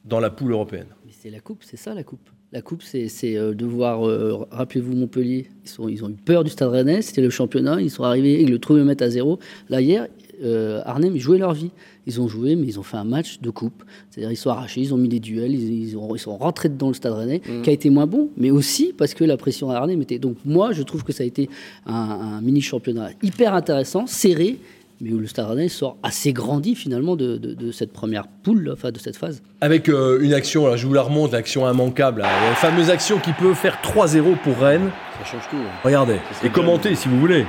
dans 0.04 0.20
la 0.20 0.30
poule 0.30 0.52
européenne. 0.52 0.86
Mais 1.04 1.12
c'est 1.18 1.30
la 1.30 1.40
coupe, 1.40 1.64
c'est 1.64 1.76
ça 1.76 1.94
la 1.94 2.04
coupe? 2.04 2.28
La 2.54 2.62
coupe, 2.62 2.84
c'est 2.84 3.10
euh, 3.36 3.52
de 3.52 3.66
voir, 3.66 4.06
euh, 4.06 4.46
rappelez-vous 4.52 4.94
Montpellier, 4.94 5.48
ils, 5.64 5.68
sont, 5.68 5.88
ils 5.88 6.04
ont 6.04 6.08
eu 6.08 6.14
peur 6.14 6.44
du 6.44 6.50
Stade 6.50 6.68
Rennais, 6.68 7.02
c'était 7.02 7.20
le 7.20 7.28
championnat, 7.28 7.80
ils 7.80 7.90
sont 7.90 8.04
arrivés, 8.04 8.40
ils 8.40 8.48
le 8.48 8.60
trouvaient 8.60 8.84
mettre 8.84 9.02
à 9.02 9.10
zéro. 9.10 9.40
Là, 9.68 9.80
hier, 9.80 10.06
euh, 10.44 10.80
Arnhem, 10.84 11.16
ils 11.16 11.20
jouaient 11.20 11.38
leur 11.38 11.52
vie. 11.52 11.72
Ils 12.06 12.20
ont 12.20 12.28
joué, 12.28 12.54
mais 12.54 12.68
ils 12.68 12.78
ont 12.78 12.84
fait 12.84 12.96
un 12.96 13.02
match 13.02 13.40
de 13.40 13.50
coupe. 13.50 13.82
C'est-à-dire, 14.08 14.30
ils 14.30 14.36
sont 14.36 14.50
arrachés, 14.50 14.82
ils 14.82 14.94
ont 14.94 14.96
mis 14.96 15.08
des 15.08 15.18
duels, 15.18 15.52
ils, 15.52 15.88
ils 15.88 15.96
ont, 15.96 16.14
ils 16.14 16.20
sont 16.20 16.36
rentrés 16.36 16.68
dedans 16.68 16.86
le 16.86 16.94
Stade 16.94 17.14
Rennais, 17.14 17.40
qui 17.64 17.70
a 17.70 17.72
été 17.72 17.90
moins 17.90 18.06
bon, 18.06 18.28
mais 18.36 18.52
aussi 18.52 18.94
parce 18.96 19.14
que 19.14 19.24
la 19.24 19.36
pression 19.36 19.70
à 19.70 19.74
Arnhem 19.74 20.00
était. 20.00 20.20
Donc, 20.20 20.36
moi, 20.44 20.70
je 20.70 20.84
trouve 20.84 21.02
que 21.02 21.12
ça 21.12 21.24
a 21.24 21.26
été 21.26 21.50
un, 21.86 21.92
un 21.92 22.40
mini-championnat 22.40 23.10
hyper 23.20 23.52
intéressant, 23.54 24.06
serré, 24.06 24.58
mais 25.04 25.12
où 25.12 25.18
le 25.18 25.26
Stade 25.26 25.46
Rennais 25.46 25.68
sort 25.68 25.96
assez 26.02 26.32
grandi 26.32 26.74
finalement 26.74 27.14
de, 27.14 27.36
de- 27.36 27.54
de 27.54 27.70
cette 27.72 27.92
première 27.92 28.26
poule, 28.26 28.70
enfin 28.72 28.90
de 28.90 28.98
cette 28.98 29.16
phase. 29.16 29.42
Avec 29.60 29.88
euh, 29.88 30.18
une 30.22 30.32
action, 30.34 30.64
alors 30.64 30.76
je 30.78 30.86
vous 30.86 30.94
la 30.94 31.02
remonte, 31.02 31.32
l'action 31.32 31.70
immanquable, 31.70 32.22
là, 32.22 32.28
la 32.48 32.54
fameuse 32.54 32.90
action 32.90 33.18
qui 33.18 33.32
peut 33.32 33.54
faire 33.54 33.78
3-0 33.82 34.36
pour 34.38 34.58
Rennes. 34.58 34.90
Ça 35.22 35.30
change 35.30 35.48
tout. 35.50 35.56
hein. 35.56 35.70
Regardez, 35.84 36.16
et 36.42 36.48
commentez 36.48 36.94
si 36.94 37.08
vous 37.08 37.20
voulez. 37.20 37.46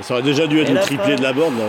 Ça 0.00 0.14
aurait 0.14 0.22
déjà 0.22 0.46
dû 0.46 0.60
être 0.60 0.72
le 0.72 0.80
triplé 0.80 1.12
fin 1.12 1.16
de 1.16 1.22
la 1.22 1.32
borne. 1.32 1.58
Là. 1.58 1.64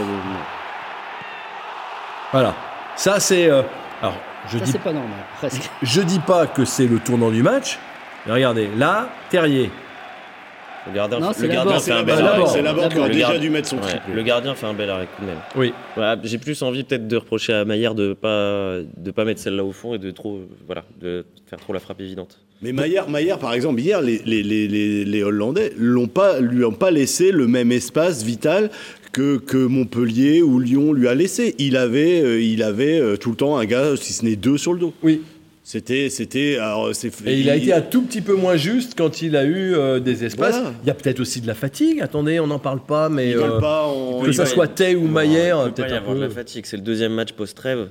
Voilà. 2.31 2.53
Ça, 2.95 3.19
c'est. 3.19 3.49
euh, 3.49 3.61
alors, 4.01 4.17
je 4.49 4.57
Ça, 4.57 4.65
dis, 4.65 4.71
c'est 4.71 4.79
pas 4.79 4.93
normal, 4.93 5.11
presque. 5.37 5.69
je 5.81 6.01
dis 6.01 6.19
pas 6.19 6.47
que 6.47 6.65
c'est 6.65 6.87
le 6.87 6.99
tournant 6.99 7.29
du 7.31 7.43
match. 7.43 7.79
Mais 8.25 8.33
regardez, 8.33 8.69
là, 8.77 9.09
Terrier. 9.29 9.71
Le 10.89 10.95
gardien, 10.95 11.19
Non, 11.19 11.27
le 11.29 11.33
fait 11.33 11.91
un 11.91 12.03
bel 12.03 12.17
arrêt. 12.19 12.43
c'est 12.47 12.61
la 12.61 12.73
qui 12.73 12.97
aurait 12.99 13.09
déjà 13.09 13.37
dû 13.37 13.49
mettre 13.49 13.67
son 13.67 13.77
Ouais, 13.77 13.83
le 14.13 14.23
gardien 14.23 14.55
fait 14.55 14.65
un 14.65 14.73
bel 14.73 14.89
arrêt 14.89 15.07
tout 15.15 15.21
de 15.23 15.27
même. 15.27 15.37
Oui. 15.55 15.73
Voilà, 15.95 16.17
j'ai 16.23 16.37
plus 16.37 16.61
envie 16.61 16.83
peut-être 16.83 17.07
de 17.07 17.17
reprocher 17.17 17.53
à 17.53 17.65
Maillard 17.65 17.95
de 17.95 18.13
pas 18.13 18.77
de 18.97 19.11
pas 19.11 19.25
mettre 19.25 19.41
celle-là 19.41 19.63
au 19.63 19.71
fond 19.71 19.93
et 19.95 19.99
de 19.99 20.11
trop 20.11 20.41
voilà 20.65 20.83
de 21.01 21.25
faire 21.47 21.59
trop 21.59 21.73
la 21.73 21.79
frappe 21.79 22.01
évidente. 22.01 22.39
Mais 22.61 22.71
Maillard, 22.71 23.07
Maillard, 23.07 23.37
par 23.37 23.53
exemple, 23.53 23.79
hier, 23.79 24.01
les, 24.01 24.19
les, 24.25 24.41
les, 24.41 24.67
les, 24.67 25.05
les 25.05 25.23
Hollandais 25.23 25.73
l'ont 25.77 26.07
pas, 26.07 26.39
lui 26.39 26.65
ont 26.65 26.71
pas 26.71 26.89
laissé 26.89 27.31
le 27.31 27.45
même 27.45 27.71
espace 27.71 28.23
vital 28.23 28.71
que, 29.11 29.37
que 29.37 29.57
Montpellier 29.57 30.41
ou 30.41 30.57
Lyon 30.59 30.91
lui 30.91 31.07
a 31.07 31.13
laissé. 31.13 31.53
Il 31.59 31.77
avait, 31.77 32.19
euh, 32.23 32.41
il 32.41 32.63
avait 32.63 32.99
euh, 32.99 33.15
tout 33.15 33.29
le 33.29 33.35
temps 33.35 33.57
un 33.57 33.65
gars, 33.65 33.95
si 33.95 34.11
ce 34.11 34.25
n'est 34.25 34.35
deux, 34.35 34.57
sur 34.57 34.73
le 34.73 34.79
dos. 34.79 34.93
Oui. 35.03 35.21
C'était, 35.69 36.09
c'était. 36.09 36.55
alors, 36.59 36.95
c'est- 36.95 37.11
Et 37.25 37.41
il 37.41 37.49
a 37.49 37.57
été 37.57 37.73
un 37.73 37.81
tout 37.81 38.01
petit 38.01 38.21
peu 38.21 38.33
moins 38.35 38.55
juste 38.55 38.93
quand 38.97 39.21
il 39.21 39.35
a 39.35 39.43
eu 39.43 39.75
euh, 39.75 39.99
des 39.99 40.23
espaces. 40.23 40.55
Voilà. 40.55 40.71
Il 40.81 40.87
y 40.87 40.89
a 40.89 40.93
peut-être 40.93 41.19
aussi 41.19 41.41
de 41.41 41.47
la 41.47 41.55
fatigue. 41.55 41.99
Attendez, 41.99 42.39
on 42.39 42.47
n'en 42.47 42.57
parle 42.57 42.79
pas, 42.79 43.09
mais 43.09 43.31
Il 43.31 43.35
euh, 43.37 43.59
pas 43.59 43.85
en- 43.85 44.21
que 44.21 44.31
ça 44.31 44.45
soit 44.45 44.69
Tay 44.69 44.95
ou 44.95 45.09
Maillère, 45.09 45.73
peut-être 45.73 45.89
y 45.89 45.93
un 45.93 45.97
avoir 45.97 46.15
de 46.15 46.21
la 46.21 46.27
peu. 46.29 46.33
fatigue. 46.35 46.65
C'est 46.65 46.77
le 46.77 46.83
deuxième 46.83 47.11
match 47.11 47.33
post-trêve. 47.33 47.89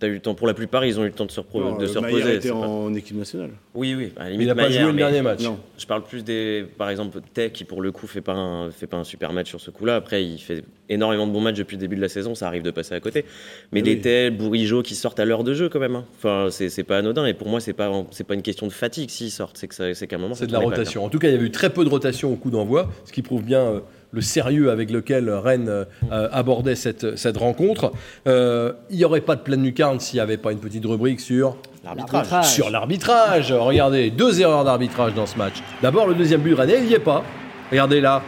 T'as 0.00 0.06
eu 0.06 0.12
le 0.14 0.20
temps. 0.20 0.34
Pour 0.36 0.46
la 0.46 0.54
plupart, 0.54 0.84
ils 0.84 1.00
ont 1.00 1.02
eu 1.02 1.08
le 1.08 1.12
temps 1.12 1.26
de 1.26 1.32
se, 1.32 1.40
repro- 1.40 1.60
Non, 1.60 1.76
de 1.76 1.86
se 1.86 1.98
euh, 1.98 2.00
Maillard 2.00 2.18
reposer. 2.20 2.34
était 2.36 2.46
c'est 2.48 2.54
pas- 2.54 2.58
en 2.58 2.94
équipe 2.94 3.16
nationale. 3.16 3.50
Oui, 3.74 3.96
oui. 3.96 4.12
À 4.16 4.28
la 4.28 4.30
Il 4.36 4.46
n'a 4.46 4.54
pas 4.54 4.70
joué 4.70 4.84
le 4.84 4.92
dernier 4.92 5.22
match. 5.22 5.42
Non. 5.42 5.58
Je 5.76 5.86
parle 5.86 6.04
plus 6.04 6.22
des, 6.22 6.64
par 6.78 6.88
exemple, 6.88 7.18
Tay 7.34 7.50
qui 7.50 7.64
pour 7.64 7.82
le 7.82 7.90
coup 7.90 8.06
fait 8.06 8.20
pas 8.20 8.34
un, 8.34 8.70
fait 8.70 8.86
pas 8.86 8.96
un 8.96 9.02
super 9.02 9.32
match 9.32 9.48
sur 9.48 9.60
ce 9.60 9.72
coup-là. 9.72 9.96
Après, 9.96 10.24
il 10.24 10.38
fait 10.38 10.62
énormément 10.88 11.26
de 11.26 11.32
bons 11.32 11.40
matchs 11.40 11.56
depuis 11.56 11.76
le 11.76 11.80
début 11.80 11.96
de 11.96 12.00
la 12.00 12.08
saison. 12.08 12.36
Ça 12.36 12.46
arrive 12.46 12.62
de 12.62 12.70
passer 12.70 12.94
à 12.94 13.00
côté. 13.00 13.24
Mais 13.72 13.80
Oui. 13.82 13.96
des 13.96 14.00
Tay, 14.00 14.30
Bourigeau 14.30 14.82
qui 14.82 14.94
sortent 14.94 15.18
à 15.18 15.24
l'heure 15.24 15.42
de 15.42 15.52
jeu 15.52 15.68
quand 15.68 15.80
même. 15.80 15.96
hein. 15.96 16.04
Enfin, 16.16 16.46
c'est 16.52 16.68
c'est 16.68 16.84
pas 16.84 16.98
anodin. 16.98 17.26
Et 17.26 17.34
pour 17.34 17.48
moi, 17.48 17.58
c'est 17.58 17.72
pas, 17.72 17.90
c'est 18.12 18.24
pas 18.24 18.34
une 18.34 18.42
question 18.42 18.68
de 18.68 18.72
fatigue 18.72 19.10
s'ils 19.10 19.32
sortent. 19.32 19.56
C'est 19.58 19.66
que 19.66 19.74
ça- 19.74 19.92
c'est 19.94 20.06
qu'à 20.06 20.14
un 20.14 20.20
moment. 20.20 20.34
C'est 20.36 20.46
de 20.46 20.52
la 20.52 20.60
rotation. 20.60 21.04
En 21.04 21.08
tout 21.08 21.18
cas, 21.18 21.26
il 21.28 21.32
y 21.32 21.36
avait 21.36 21.46
eu 21.46 21.50
très 21.50 21.70
peu 21.70 21.84
de 21.84 21.88
rotation 21.90 22.32
au 22.32 22.36
coup 22.36 22.50
d'envoi, 22.50 22.88
ce 23.04 23.10
qui 23.12 23.22
prouve 23.22 23.42
bien 23.42 23.62
euh, 23.62 23.80
le 24.10 24.20
sérieux 24.20 24.70
avec 24.70 24.90
lequel 24.90 25.30
Rennes 25.30 25.68
euh, 25.68 26.28
abordait 26.32 26.74
cette, 26.76 27.16
cette 27.16 27.36
rencontre. 27.36 27.92
Euh, 28.26 28.72
il 28.90 28.96
n'y 28.96 29.04
aurait 29.04 29.20
pas 29.20 29.36
de 29.36 29.40
pleine 29.42 29.62
lucarne 29.62 30.00
s'il 30.00 30.16
n'y 30.16 30.20
avait 30.20 30.36
pas 30.36 30.52
une 30.52 30.60
petite 30.60 30.84
rubrique 30.84 31.20
sur 31.20 31.56
L'arbitrage. 31.84 32.46
Sur 32.46 32.70
l'arbitrage. 32.70 33.52
Regardez, 33.52 34.10
deux 34.10 34.40
erreurs 34.40 34.64
d'arbitrage 34.64 35.14
dans 35.14 35.26
ce 35.26 35.38
match. 35.38 35.54
D'abord, 35.80 36.06
le 36.06 36.14
deuxième 36.14 36.40
but 36.40 36.54
Rennais, 36.54 36.78
il 36.78 36.86
n'y 36.86 36.94
est 36.94 36.98
pas. 36.98 37.22
Regardez 37.70 38.00
là. 38.00 38.22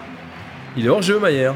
Il 0.76 0.86
est 0.86 0.88
hors 0.88 1.02
jeu, 1.02 1.18
Maillère. 1.18 1.54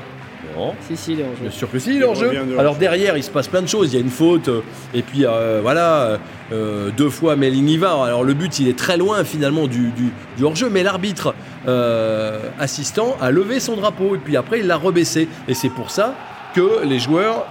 Non. 0.57 0.75
Si, 0.87 0.97
si, 0.97 1.13
il 1.13 1.21
est 1.21 1.25
en 1.25 1.35
jeu. 1.35 1.43
Bien 1.43 1.51
sûr 1.51 1.71
que 1.71 1.79
si, 1.79 1.97
il 1.97 2.03
est 2.03 2.05
hors 2.05 2.15
jeu. 2.15 2.31
de 2.31 2.53
hors 2.53 2.61
Alors 2.61 2.75
jeu. 2.75 2.81
derrière, 2.81 3.17
il 3.17 3.23
se 3.23 3.31
passe 3.31 3.49
plein 3.49 3.63
de 3.63 3.69
choses. 3.69 3.93
Il 3.93 3.97
y 3.97 3.99
a 3.99 4.03
une 4.03 4.11
faute, 4.11 4.49
euh, 4.49 4.61
et 4.93 5.03
puis 5.03 5.25
euh, 5.25 5.61
voilà, 5.63 6.19
euh, 6.53 6.91
deux 6.97 7.09
fois 7.09 7.37
Melling 7.37 7.69
y 7.69 7.79
va. 7.79 7.93
Alors 8.05 8.25
le 8.25 8.35
but, 8.35 8.59
il 8.59 8.69
est 8.69 8.79
très 8.79 8.97
loin 8.97 9.25
finalement 9.25 9.67
du, 9.67 9.91
du, 9.93 10.13
du 10.37 10.45
hors-jeu, 10.45 10.69
mais 10.71 10.83
l'arbitre 10.83 11.35
euh, 11.69 12.39
assistant 12.59 13.17
a 13.21 13.31
levé 13.31 13.61
son 13.61 13.77
drapeau, 13.77 14.15
et 14.15 14.19
puis 14.19 14.37
après, 14.37 14.61
il 14.61 14.67
l'a 14.67 14.77
rebaissé. 14.77 15.29
Et 15.49 15.55
c'est 15.55 15.69
pour 15.71 15.91
ça 15.91 16.15
que 16.55 16.85
les 16.85 16.99
joueurs 16.99 17.47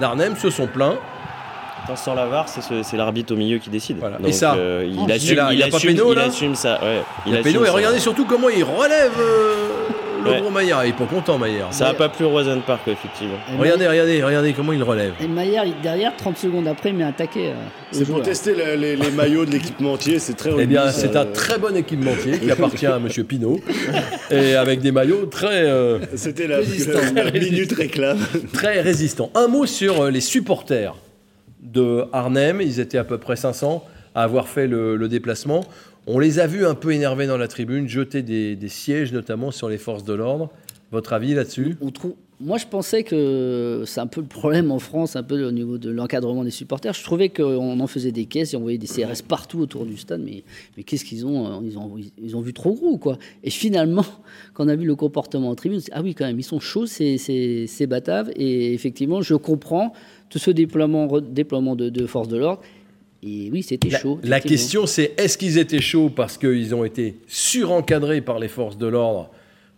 d'Arnhem 0.00 0.36
se 0.36 0.50
sont 0.50 0.66
plaints. 0.66 0.96
Sans 1.96 2.14
la 2.14 2.26
VAR, 2.26 2.48
c'est 2.48 2.62
ce- 2.62 2.82
c'est 2.84 2.96
l'arbitre 2.96 3.34
au 3.34 3.36
milieu 3.36 3.58
qui 3.58 3.68
décide. 3.68 3.98
Voilà. 3.98 4.16
Donc, 4.18 4.28
Et 4.28 4.32
ça 4.32 4.54
euh, 4.54 4.84
il 4.88 5.10
assume, 5.10 5.36
là, 5.36 5.48
il 5.52 5.58
il 5.58 5.62
assume, 5.64 5.90
péno, 5.94 6.12
il 6.12 6.18
assume 6.20 6.54
ça. 6.54 6.78
Ouais, 6.80 7.02
Il 7.26 7.34
a 7.34 7.40
assume 7.40 7.52
péno, 7.52 7.64
et 7.64 7.66
ça. 7.66 7.72
regardez 7.72 7.98
surtout 7.98 8.24
comment 8.24 8.48
il 8.48 8.62
relève 8.64 9.12
euh, 9.18 9.54
le 10.24 10.30
Ouais. 10.30 10.40
gros 10.40 10.50
Maillard. 10.50 10.84
Il 10.84 10.90
est 10.90 10.96
pas 10.96 11.04
content, 11.06 11.38
Maillard. 11.38 11.72
Ça 11.72 11.86
n'a 11.86 11.94
pas 11.94 12.08
plu 12.08 12.24
au 12.24 12.30
Rosen 12.30 12.60
Park, 12.62 12.82
effectivement. 12.86 13.36
Et 13.52 13.56
Regardez, 13.58 13.86
regardez, 13.88 14.22
regardez 14.22 14.52
comment 14.52 14.72
il 14.72 14.82
relève. 14.82 15.12
Et 15.20 15.26
Maillard, 15.28 15.64
il- 15.66 15.80
derrière, 15.82 16.16
30 16.16 16.36
secondes 16.38 16.66
après, 16.68 16.90
il 16.90 16.96
met 16.96 17.04
un 17.04 17.12
taquet. 17.12 17.48
euh, 17.48 17.54
C'est 17.90 18.04
pour 18.04 18.16
joueur. 18.16 18.22
tester 18.26 18.54
les, 18.54 18.76
les- 18.76 18.96
les 18.96 19.10
maillots 19.10 19.44
de 19.44 19.50
l'équipementier, 19.52 20.18
c'est 20.18 20.34
très 20.34 20.50
Eh 20.58 20.66
bien, 20.66 20.90
c'est 20.90 21.16
un 21.16 21.26
très 21.26 21.58
bon 21.58 21.74
équipementier 21.76 22.38
qui 22.38 22.50
appartient 22.50 22.86
à 22.86 22.98
Monsieur 22.98 23.24
Pinault, 23.24 23.60
et 24.30 24.54
avec 24.54 24.80
des 24.80 24.92
maillots 24.92 25.26
très... 25.26 25.64
euh, 25.64 25.98
C'était 26.14 26.46
la, 26.46 26.58
la 26.60 27.30
minute 27.30 27.72
réclame. 27.72 28.18
très 28.52 28.80
résistant. 28.80 29.30
Un 29.34 29.48
mot 29.48 29.66
sur 29.66 30.02
euh, 30.04 30.10
les 30.10 30.20
supporters 30.20 30.94
de 31.62 32.04
Arnhem. 32.12 32.60
Ils 32.60 32.80
étaient 32.80 32.98
à 32.98 33.04
peu 33.04 33.18
près 33.18 33.36
500 33.36 33.84
à 34.14 34.22
avoir 34.24 34.48
fait 34.48 34.66
le, 34.66 34.96
le 34.96 35.08
déplacement. 35.08 35.64
On 36.06 36.18
les 36.18 36.40
a 36.40 36.46
vus 36.46 36.66
un 36.66 36.74
peu 36.74 36.92
énervés 36.92 37.26
dans 37.26 37.36
la 37.36 37.46
tribune, 37.46 37.86
jeter 37.88 38.22
des, 38.22 38.68
sièges 38.68 39.12
notamment 39.12 39.52
sur 39.52 39.68
les 39.68 39.78
forces 39.78 40.04
de 40.04 40.12
l'ordre. 40.12 40.50
Votre 40.90 41.12
avis 41.12 41.34
là-dessus? 41.34 41.76
Moi, 42.40 42.58
je 42.58 42.66
pensais 42.66 43.04
que 43.04 43.84
c'est 43.86 44.00
un 44.00 44.08
peu 44.08 44.20
le 44.20 44.26
problème 44.26 44.72
en 44.72 44.80
France, 44.80 45.14
un 45.14 45.22
peu 45.22 45.44
au 45.44 45.52
niveau 45.52 45.78
de 45.78 45.90
l'encadrement 45.90 46.42
des 46.42 46.50
supporters. 46.50 46.92
Je 46.92 47.04
trouvais 47.04 47.28
qu'on 47.28 47.78
en 47.78 47.86
faisait 47.86 48.10
des 48.10 48.24
caisses 48.24 48.52
et 48.52 48.56
on 48.56 48.62
voyait 48.62 48.78
des 48.78 48.88
CRS 48.88 49.22
partout 49.26 49.60
autour 49.60 49.86
du 49.86 49.96
stade. 49.96 50.22
Mais, 50.24 50.42
qu'est-ce 50.82 51.04
qu'ils 51.04 51.24
ont, 51.24 51.46
euh, 51.46 51.60
ils 51.62 51.78
ont 51.78 51.94
Ils 52.20 52.36
ont 52.36 52.40
vu 52.40 52.52
trop 52.52 52.72
gros, 52.74 52.98
quoi. 52.98 53.16
Et 53.44 53.50
finalement, 53.50 54.04
quand 54.54 54.64
on 54.64 54.68
a 54.68 54.74
vu 54.74 54.86
le 54.86 54.96
comportement 54.96 55.50
en 55.50 55.54
tribune, 55.54 55.80
ah 55.92 56.02
oui, 56.02 56.16
quand 56.16 56.26
même, 56.26 56.40
ils 56.40 56.44
sont 56.44 56.58
chauds, 56.58 56.86
ces, 56.86 57.16
ces, 57.16 57.86
bataves. 57.86 58.32
Et 58.34 58.74
effectivement, 58.74 59.22
je 59.22 59.36
comprends 59.36 59.92
tout 60.30 60.40
ce 60.40 60.50
déploiement, 60.50 61.06
de 61.06 62.06
forces 62.06 62.28
de 62.28 62.38
l'ordre. 62.38 62.60
Et 63.24 63.50
oui, 63.52 63.62
c'était 63.62 63.88
La, 63.88 63.98
chaud. 64.00 64.18
la 64.24 64.40
question, 64.40 64.86
c'est 64.86 65.14
est-ce 65.16 65.38
qu'ils 65.38 65.58
étaient 65.58 65.80
chauds 65.80 66.10
parce 66.10 66.36
qu'ils 66.38 66.74
ont 66.74 66.84
été 66.84 67.16
surencadrés 67.28 68.20
par 68.20 68.38
les 68.38 68.48
forces 68.48 68.76
de 68.76 68.86
l'ordre? 68.86 69.30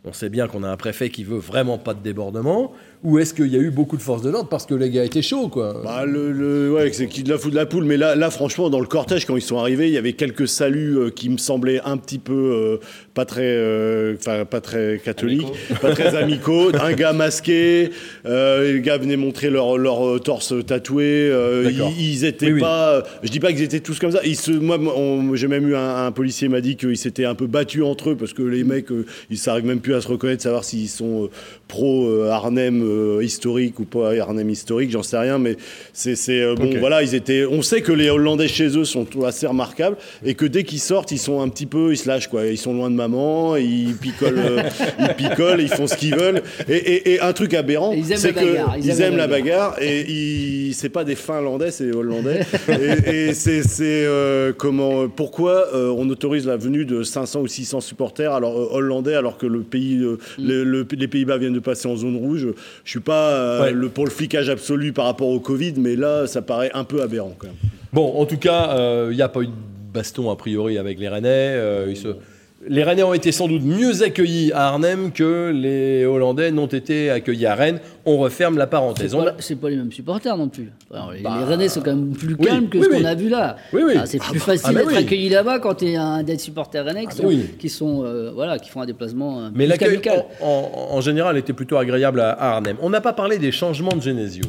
On 0.07 0.13
sait 0.13 0.29
bien 0.29 0.49
qu'on 0.49 0.63
a 0.63 0.69
un 0.69 0.77
préfet 0.77 1.09
qui 1.11 1.25
veut 1.25 1.39
vraiment 1.39 1.79
pas 1.79 1.95
de 1.95 2.03
débordement. 2.03 2.73
Ou 3.05 3.19
est-ce 3.19 3.35
qu'il 3.35 3.49
y 3.49 3.57
a 3.57 3.59
eu 3.59 3.71
beaucoup 3.71 3.99
de 3.99 4.03
forces 4.03 4.23
de 4.23 4.31
l'ordre 4.31 4.49
parce 4.49 4.65
que 4.65 4.75
les 4.75 4.89
gars 4.89 5.05
étaient 5.05 5.21
chauds, 5.21 5.49
quoi 5.49 5.83
Bah, 5.85 6.07
le, 6.07 6.33
le- 6.33 6.73
ouais, 6.73 6.91
c'est 6.93 7.07
qui 7.07 7.23
de 7.23 7.29
la 7.31 7.37
fout 7.37 7.51
de 7.51 7.57
la 7.57 7.67
poule. 7.67 7.85
Mais 7.85 7.99
là, 7.99 8.15
là, 8.17 8.31
franchement, 8.31 8.71
dans 8.71 8.81
le 8.81 8.87
cortège, 8.87 9.27
quand 9.27 9.37
ils 9.37 9.43
sont 9.43 9.59
arrivés, 9.59 9.89
il 9.89 9.93
y 9.93 9.99
avait 9.99 10.15
quelques 10.15 10.49
saluts 10.49 10.97
euh, 10.97 11.11
qui 11.11 11.29
me 11.29 11.37
semblaient 11.37 11.81
un 11.85 11.99
petit 11.99 12.19
peu 12.19 12.33
euh, 12.33 12.77
pas 13.13 13.27
très, 13.27 13.43
euh, 13.45 14.15
enfin, 14.19 14.47
pas 14.47 14.63
très 14.63 15.03
catholiques, 15.05 15.47
pas 15.83 15.95
très 15.95 16.17
amicaux. 16.17 16.71
Un 16.75 16.95
gars 16.95 17.13
masqué, 17.13 17.91
euh, 18.25 18.73
les 18.73 18.81
gars 18.81 18.97
venaient 18.97 19.19
montrer 19.19 19.51
leur, 19.51 19.77
leur 19.77 20.07
euh, 20.09 20.19
torse 20.19 20.55
tatoué. 20.67 21.05
euh, 21.31 21.71
ils, 21.71 22.01
ils 22.15 22.25
étaient 22.25 22.47
Oui, 22.47 22.53
oui. 22.55 22.61
pas. 22.61 23.03
Je 23.23 23.29
dis 23.31 23.39
pas 23.41 23.53
qu'ils 23.53 23.63
étaient 23.65 23.81
tous 23.81 23.99
comme 23.99 24.13
ça. 24.13 24.21
Ils 24.25 24.37
se, 24.37 24.51
moi, 24.51 24.79
j'ai 25.35 25.49
même 25.49 25.69
eu 25.69 25.77
un, 25.77 26.07
un 26.07 26.11
policier 26.11 26.49
m'a 26.49 26.63
dit 26.63 26.77
qu'ils 26.77 26.97
s'étaient 26.97 27.27
un 27.27 27.35
peu 27.35 27.47
battus 27.47 27.83
entre 27.83 28.11
eux 28.13 28.17
parce 28.17 28.33
que 28.33 28.43
les 28.43 28.65
mecs, 28.65 28.91
euh, 28.91 29.05
ils 29.29 29.37
s'arrivent 29.37 29.67
même 29.67 29.81
plus 29.81 29.93
à 29.95 30.01
se 30.01 30.09
reconnaître, 30.09 30.43
savoir 30.43 30.65
s'ils 30.65 30.89
sont 30.89 31.25
euh, 31.25 31.31
pro 31.69 32.09
euh, 32.09 32.31
Arnhem 32.31 32.83
euh, 32.95 33.23
historique 33.25 33.79
ou 33.81 33.85
pas 33.85 34.13
Arnhem 34.21 34.49
historique, 34.51 34.91
j'en 34.91 35.03
sais 35.03 35.19
rien, 35.19 35.39
mais 35.39 35.57
c'est 35.93 36.17
euh, 36.31 36.55
bon. 36.55 36.71
Voilà, 36.79 37.03
ils 37.03 37.15
étaient. 37.15 37.45
On 37.45 37.63
sait 37.63 37.81
que 37.83 37.93
les 37.93 38.11
Hollandais 38.11 38.49
chez 38.49 38.77
eux 38.77 38.85
sont 38.85 39.07
assez 39.25 39.47
remarquables 39.47 39.97
et 40.25 40.35
que 40.35 40.47
dès 40.47 40.65
qu'ils 40.65 40.81
sortent, 40.81 41.13
ils 41.13 41.19
sont 41.19 41.41
un 41.41 41.49
petit 41.49 41.67
peu, 41.67 41.93
ils 41.93 41.97
se 41.97 42.09
lâchent 42.09 42.29
quoi. 42.29 42.47
Ils 42.47 42.59
sont 42.59 42.75
loin 42.75 42.91
de 42.91 42.97
maman, 42.97 43.57
ils 43.57 43.95
picolent, 43.95 44.39
euh, 44.39 44.63
ils 45.01 45.15
picolent, 45.15 45.61
ils 45.61 45.69
font 45.69 45.87
ce 45.87 45.97
qu'ils 45.97 46.15
veulent. 46.15 46.43
Et, 46.69 46.77
et- 46.77 47.11
et 47.15 47.21
un 47.21 47.33
truc 47.33 47.55
aberrant, 47.55 47.93
c'est 48.17 48.33
la 48.35 48.41
que 48.41 48.47
bagarre, 48.47 48.77
ils, 48.83 49.01
aiment 49.01 49.17
la 49.17 49.27
bagarre 49.27 49.77
et 49.81 50.01
ils, 50.11 50.75
c'est 50.75 50.89
pas 50.89 51.05
des 51.05 51.15
Finlandais, 51.17 51.71
c'est 51.71 51.87
des 51.87 51.93
Hollandais. 51.93 52.41
et 52.69 53.25
et 53.25 53.33
c'est 53.33 54.05
euh, 54.07 54.53
comment, 54.57 55.09
pourquoi 55.09 55.69
euh, 55.75 55.89
on 55.97 56.09
autorise 56.09 56.47
la 56.47 56.57
venue 56.57 56.85
de 56.85 57.03
500 57.03 57.41
ou 57.43 57.47
600 57.47 57.81
supporters 57.81 58.33
alors 58.33 58.59
euh, 58.59 58.69
hollandais 58.73 59.15
alors 59.15 59.39
que 59.39 59.47
le 59.47 59.61
pays, 59.61 59.99
euh, 59.99 60.19
le- 60.39 60.65
le- 60.65 60.87
les 60.97 61.09
Pays-Bas 61.09 61.39
viennent 61.39 61.53
de 61.55 61.59
passer 61.61 61.89
en 61.89 61.97
zone 61.97 62.17
rouge. 62.17 62.47
Je 62.85 62.91
suis 62.91 63.01
pas 63.01 63.31
euh, 63.31 63.63
Ouais. 63.63 63.73
le, 63.73 63.89
pour 63.89 64.05
le 64.05 64.11
flicage 64.11 64.49
absolu 64.51 64.93
par 64.93 65.07
rapport 65.07 65.29
au 65.29 65.41
Covid, 65.41 65.75
mais 65.79 65.97
là, 65.97 66.27
ça 66.27 66.43
paraît 66.43 66.71
un 66.75 66.85
peu 66.85 67.01
aberrant 67.03 67.35
quand 67.39 67.47
même. 67.47 67.57
Bon, 67.93 68.13
en 68.21 68.27
tout 68.27 68.37
cas, 68.37 68.77
euh, 68.77 69.09
il 69.11 69.17
n'y 69.17 69.23
a 69.23 69.29
pas 69.29 69.41
eu 69.41 69.47
de 69.47 69.53
baston 69.93 70.31
a 70.31 70.37
priori 70.37 70.77
avec 70.79 70.99
les 70.99 71.09
Rennais. 71.09 71.29
euh, 71.29 71.87
ils 71.89 71.97
se- 71.97 72.09
Les 72.67 72.83
Rennais 72.83 73.03
ont 73.03 73.13
été 73.13 73.31
sans 73.31 73.47
doute 73.47 73.63
mieux 73.63 74.03
accueillis 74.03 74.51
à 74.53 74.69
Arnhem 74.69 75.13
que 75.13 75.53
les 75.55 76.07
Hollandais 76.07 76.51
n'ont 76.51 76.67
été 76.67 77.11
accueillis 77.11 77.45
à 77.45 77.55
Rennes. 77.55 77.79
On 78.07 78.17
referme 78.17 78.57
la 78.57 78.65
C'est 78.65 78.71
parenthèse. 78.71 79.15
On 79.15 79.23
pas, 79.23 79.35
c'est 79.39 79.57
pas 79.57 79.69
les 79.69 79.77
mêmes 79.77 79.93
supporters 79.93 80.37
non 80.37 80.49
plus. 80.49 80.71
Alors, 80.93 81.13
Bah, 81.23 81.37
les 81.41 81.45
Rennais 81.45 81.69
sont 81.69 81.83
quand 81.83 81.95
même 81.95 82.13
plus 82.15 82.35
oui, 82.39 82.47
calmes 82.47 82.69
que 82.71 82.79
oui, 82.79 82.85
ce 82.85 82.89
qu'on 82.99 83.05
a 83.05 83.15
vu 83.15 83.29
là. 83.29 83.57
Oui. 83.73 83.83
Ah, 83.97 84.07
c'est 84.07 84.19
plus 84.19 84.39
Ah, 84.41 84.45
facile 84.45 84.75
bah 84.75 84.81
d'être 84.85 84.97
accueilli 84.97 85.29
là-bas 85.29 85.59
quand 85.59 85.75
tu 85.75 85.87
es 85.91 85.97
un 85.97 86.23
des 86.23 86.39
supporters 86.39 86.85
Rennais 86.87 87.03
qui 87.03 87.09
Ah, 87.11 87.15
sont, 87.17 87.23
bah 87.29 87.35
qui, 87.59 87.69
sont 87.69 88.03
euh, 88.05 88.31
voilà, 88.35 88.59
qui 88.59 88.71
font 88.71 88.81
un 88.81 88.87
déplacement 88.87 89.41
euh, 89.41 89.49
Mais 89.55 89.67
l'accueil 89.67 90.01
en, 90.41 90.47
en- 90.47 90.97
en 90.97 91.01
général 91.03 91.37
était 91.37 91.53
plutôt 91.53 91.77
agréable 91.77 92.21
à, 92.21 92.31
à 92.31 92.55
Arnhem. 92.57 92.77
On 92.81 92.89
n'a 92.89 93.01
pas 93.03 93.13
parlé 93.13 93.39
des 93.39 93.53
changements 93.53 93.95
de 93.95 94.01
Genesio. 94.01 94.45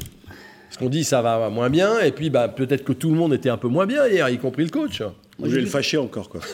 Parce 0.69 0.77
qu'on 0.77 0.89
dit 0.89 1.03
ça 1.03 1.21
va 1.21 1.49
moins 1.49 1.69
bien, 1.69 1.99
et 1.99 2.11
puis 2.11 2.29
bah, 2.29 2.47
peut-être 2.47 2.83
que 2.83 2.93
tout 2.93 3.09
le 3.09 3.15
monde 3.15 3.33
était 3.33 3.49
un 3.49 3.57
peu 3.57 3.67
moins 3.67 3.85
bien 3.85 4.07
hier, 4.07 4.27
y 4.29 4.37
compris 4.37 4.63
le 4.63 4.69
coach. 4.69 5.01
Moi, 5.37 5.49
je 5.49 5.55
vais 5.55 5.61
le 5.61 5.67
fâcher 5.67 5.97
encore 5.97 6.29
quoi. 6.29 6.39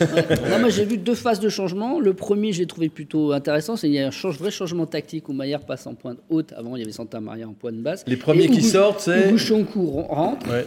Là, 0.50 0.58
moi, 0.58 0.68
j'ai 0.68 0.84
vu 0.84 0.98
deux 0.98 1.14
phases 1.14 1.38
de 1.38 1.48
changement. 1.48 2.00
Le 2.00 2.14
premier, 2.14 2.52
j'ai 2.52 2.66
trouvé 2.66 2.88
plutôt 2.88 3.32
intéressant. 3.32 3.76
C'est 3.76 3.86
qu'il 3.86 3.94
y 3.96 4.00
a 4.00 4.06
un 4.08 4.10
change- 4.10 4.38
vrai 4.38 4.50
changement 4.50 4.86
tactique 4.86 5.28
où 5.28 5.32
Maillard 5.32 5.60
passe 5.60 5.86
en 5.86 5.94
pointe 5.94 6.18
haute. 6.30 6.52
Avant, 6.56 6.74
il 6.74 6.80
y 6.80 6.82
avait 6.82 6.90
Santa 6.92 7.20
Maria 7.20 7.46
en 7.48 7.52
pointe 7.52 7.76
basse. 7.76 8.02
Les 8.08 8.16
premiers 8.16 8.44
Et 8.44 8.48
qui 8.48 8.62
sortent, 8.62 9.00
c'est- 9.00 9.28
Ubuchonku 9.28 9.86
rentre. 10.08 10.48
Ouais. 10.50 10.66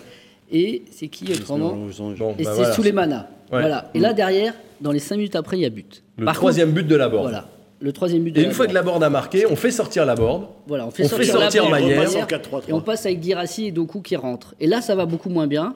Et 0.51 0.84
c'est 0.91 1.07
qui 1.07 1.31
autrement 1.34 1.75
Bon, 1.75 1.89
Et 1.89 1.89
bah, 1.89 2.36
c'est 2.38 2.43
voilà. 2.43 2.74
Souleymana. 2.74 3.29
Ouais. 3.51 3.60
Voilà. 3.62 3.89
Et 3.93 4.00
là, 4.00 4.13
derrière, 4.13 4.53
dans 4.79 4.91
les 4.91 5.00
5 5.00 5.17
minutes 5.17 5.36
après, 5.36 5.57
il 5.57 5.62
y 5.62 5.65
a 5.65 5.69
but. 5.69 6.03
Le 6.17 6.25
Par 6.25 6.36
troisième 6.36 6.72
but 6.72 6.88
de 6.88 6.95
la 6.95 7.10
board. 7.10 7.24
Voilà. 7.24 7.50
Le 7.81 7.91
troisième 7.91 8.24
but 8.24 8.31
de 8.31 8.39
Et 8.39 8.43
une 8.43 8.50
la 8.50 8.53
fois 8.55 8.67
que 8.67 8.74
la 8.74 8.81
board 8.84 9.03
a 9.03 9.10
marqué, 9.10 9.45
on 9.45 9.55
fait 9.57 9.69
sortir 9.72 10.05
la 10.05 10.15
board. 10.15 10.48
Voilà, 10.65 10.88
on 10.88 10.91
fait 10.91 11.03
On 11.03 11.07
sortir, 11.10 11.34
fait 11.34 11.39
sortir 11.39 11.65
en 11.65 11.69
4-3-3. 11.72 12.69
Et 12.69 12.74
on 12.74 12.79
passe 12.81 13.05
avec 13.05 13.22
Girassi 13.22 13.65
et 13.67 13.72
Doku 13.72 14.01
qui 14.01 14.15
rentrent. 14.15 14.55
Et 14.62 14.67
là, 14.67 14.81
ça 14.81 14.95
va 14.95 15.05
beaucoup 15.05 15.29
moins 15.29 15.45
bien. 15.48 15.75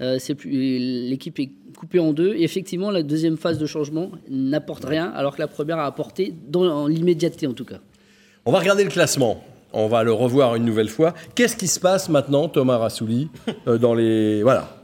Euh, 0.00 0.18
l'équipe 0.44 1.38
est 1.38 1.50
coupée 1.76 1.98
en 1.98 2.12
deux. 2.12 2.34
Et 2.34 2.42
effectivement, 2.42 2.90
la 2.90 3.02
deuxième 3.02 3.36
phase 3.36 3.58
de 3.58 3.66
changement 3.66 4.10
n'apporte 4.28 4.84
rien, 4.84 5.10
alors 5.14 5.36
que 5.36 5.40
la 5.40 5.48
première 5.48 5.78
a 5.78 5.86
apporté 5.86 6.34
dans 6.48 6.86
l'immédiateté 6.86 7.46
en 7.46 7.52
tout 7.52 7.64
cas. 7.64 7.78
On 8.44 8.52
va 8.52 8.58
regarder 8.58 8.84
le 8.84 8.90
classement. 8.90 9.44
On 9.72 9.86
va 9.86 10.02
le 10.02 10.12
revoir 10.12 10.56
une 10.56 10.64
nouvelle 10.64 10.88
fois. 10.88 11.14
Qu'est-ce 11.34 11.56
qui 11.56 11.68
se 11.68 11.78
passe 11.78 12.08
maintenant, 12.08 12.48
Thomas 12.48 12.78
Rassouli, 12.78 13.28
euh, 13.68 13.78
dans 13.78 13.94
les 13.94 14.42
voilà 14.42 14.79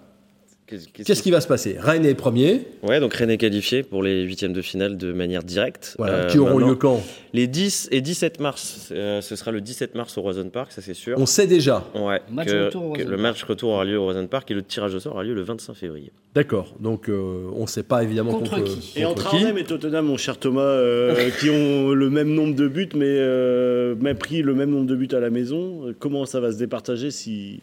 Qu'est-ce 0.67 0.89
Qu'est-ce 0.89 1.23
qui 1.23 1.31
va 1.31 1.41
se 1.41 1.47
passer? 1.47 1.77
Rennes 1.79 2.05
est 2.05 2.15
premier. 2.15 2.63
Ouais, 2.83 2.99
donc 2.99 3.15
Rennes 3.15 3.31
est 3.31 3.39
qualifié 3.39 3.85
pour 3.85 4.03
les 4.03 4.23
huitièmes 4.23 4.53
de 4.53 4.63
finale 4.63 4.97
de 4.97 5.13
manière 5.13 5.45
directe. 5.45 5.95
Voilà, 5.97 6.15
Euh, 6.15 6.27
qui 6.29 6.39
auront 6.39 6.59
lieu 6.59 6.75
quand? 6.75 7.01
Les 7.33 7.47
10 7.47 7.89
et 7.93 8.01
17 8.01 8.41
mars. 8.41 8.89
euh, 8.91 9.21
ce 9.21 9.37
sera 9.37 9.53
le 9.53 9.61
17 9.61 9.95
mars 9.95 10.19
au 10.19 10.23
Roison 10.23 10.49
Park, 10.49 10.73
ça 10.73 10.83
c'est 10.83 10.95
sûr. 10.95 11.17
On 11.21 11.27
sait 11.27 11.47
déjà. 11.47 11.85
Ouais, 11.95 12.21
Match 12.33 12.49
que- 12.49 12.65
retour 12.65 12.83
au 12.85 12.93
que 12.95 12.99
Roison 12.99 13.11
le 13.11 13.17
match 13.17 13.45
retour 13.45 13.71
aura 13.71 13.85
lieu 13.85 13.97
au 13.97 14.05
Roison 14.05 14.27
Park 14.27 14.51
et 14.51 14.55
le 14.55 14.63
tirage 14.63 14.95
au 14.95 14.99
sort 15.01 15.13
aura 15.15 15.23
lieu 15.23 15.35
le 15.35 15.43
25 15.43 15.75
février. 15.75 16.11
D'accord. 16.35 16.75
Donc 16.81 17.09
euh, 17.09 17.45
on 17.55 17.63
ne 17.63 17.67
sait 17.69 17.83
pas 17.85 18.03
évidemment 18.03 18.33
Contre 18.33 18.57
contre, 18.57 18.65
qui? 18.65 18.99
Et 18.99 19.05
entre 19.05 19.31
qui. 19.31 19.37
Arnhem 19.37 19.59
et 19.59 19.65
Tottenham, 19.65 20.07
mon 20.07 20.17
cher 20.17 20.37
Thomas, 20.39 20.63
euh, 20.63 21.31
qui 21.41 21.49
ont 21.49 21.93
le 21.93 22.11
même 22.11 22.33
nombre 22.35 22.57
de 22.57 22.67
buts, 22.67 22.89
mais 22.97 23.05
euh, 23.07 23.95
même 24.01 24.19
pris 24.19 24.43
le 24.43 24.55
même 24.55 24.71
nombre 24.71 24.87
de 24.87 24.97
buts 24.97 25.09
à 25.13 25.21
la 25.21 25.31
maison, 25.31 25.95
comment 26.01 26.27
ça 26.27 26.41
va 26.41 26.51
se 26.51 26.59
départager 26.59 27.11
si. 27.13 27.61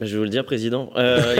Je 0.00 0.06
vais 0.12 0.16
vous 0.18 0.24
le 0.24 0.28
dire, 0.28 0.44
président. 0.44 0.90
Euh, 0.96 1.36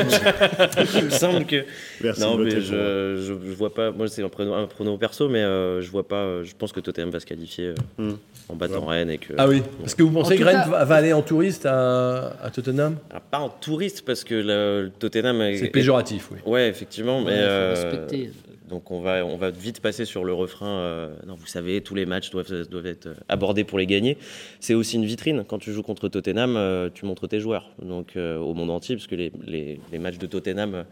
il, 0.96 1.04
me, 1.04 1.10
semble 1.10 1.44
que. 1.44 1.64
Merci 2.02 2.20
non, 2.22 2.36
mais 2.38 2.50
je, 2.52 2.60
je, 2.60 3.18
je 3.22 3.32
vois 3.54 3.72
pas. 3.74 3.90
Moi, 3.90 4.08
c'est 4.08 4.22
un 4.22 4.28
prono 4.28 4.96
perso, 4.98 5.28
mais 5.28 5.40
euh, 5.42 5.82
je 5.82 5.90
vois 5.90 6.06
pas. 6.08 6.16
euh, 6.22 6.44
Je 6.44 6.54
pense 6.56 6.72
que 6.72 6.80
Tottenham 6.80 7.10
va 7.10 7.20
se 7.20 7.26
qualifier 7.26 7.68
euh, 7.68 7.74
Hmm. 7.98 8.14
en 8.48 8.56
battant 8.56 8.86
Rennes 8.86 9.10
et 9.10 9.18
que. 9.18 9.34
Ah 9.36 9.46
oui. 9.46 9.62
Est-ce 9.84 9.94
que 9.94 10.02
vous 10.02 10.10
pensez 10.10 10.34
En 10.34 10.38
que 10.38 10.44
Rennes 10.44 10.64
va, 10.70 10.84
va 10.84 10.94
aller 10.94 11.12
en 11.12 11.22
touriste 11.22 11.66
à, 11.66 12.36
à 12.42 12.50
Tottenham? 12.50 12.96
Ah, 13.12 13.20
pas 13.20 13.38
en 13.40 13.48
touriste 13.50 14.04
parce 14.06 14.24
que 14.24 14.34
le, 14.34 14.82
le 14.84 14.90
Tottenham. 14.90 15.40
est- 15.42 15.58
C'est 15.58 15.68
péjoratif, 15.68 16.28
oui. 16.32 16.38
Ouais, 16.46 16.68
effectivement, 16.68 17.20
mais. 17.20 17.32
Ouais, 17.32 17.36
faut 17.36 17.42
euh, 17.42 17.74
respecter. 17.74 18.30
Donc 18.68 18.90
on 18.90 19.00
va, 19.00 19.24
on 19.26 19.36
va 19.36 19.50
vite 19.50 19.80
passer 19.80 20.04
sur 20.04 20.24
le 20.24 20.32
refrain. 20.32 20.68
euh, 20.78 21.14
non, 21.26 21.34
vous 21.34 21.46
savez, 21.46 21.80
tous 21.82 21.94
les 21.94 22.06
matchs 22.06 22.30
doivent, 22.30 22.68
doivent 22.68 22.86
être 22.86 23.08
abordés 23.28 23.64
pour 23.64 23.78
les 23.78 23.86
gagner. 23.86 24.16
C'est 24.60 24.74
aussi 24.74 24.96
une 24.96 25.04
vitrine. 25.04 25.44
Quand 25.46 25.58
tu 25.58 25.72
joues 25.72 25.82
contre 25.82 26.08
Tottenham, 26.08 26.56
euh, 26.56 26.88
tu 26.92 27.04
montres 27.04 27.28
tes 27.28 27.40
joueurs. 27.40 27.70
Donc 27.82 28.16
euh, 28.16 28.38
au 28.38 28.54
monde 28.54 28.70
entier, 28.70 28.96
parce 28.96 29.06
que 29.06 29.14
les, 29.16 29.32
les- 29.46 29.80
les 29.92 29.98
matchs 29.98 30.18
de 30.18 30.26
Tottenham, 30.26 30.84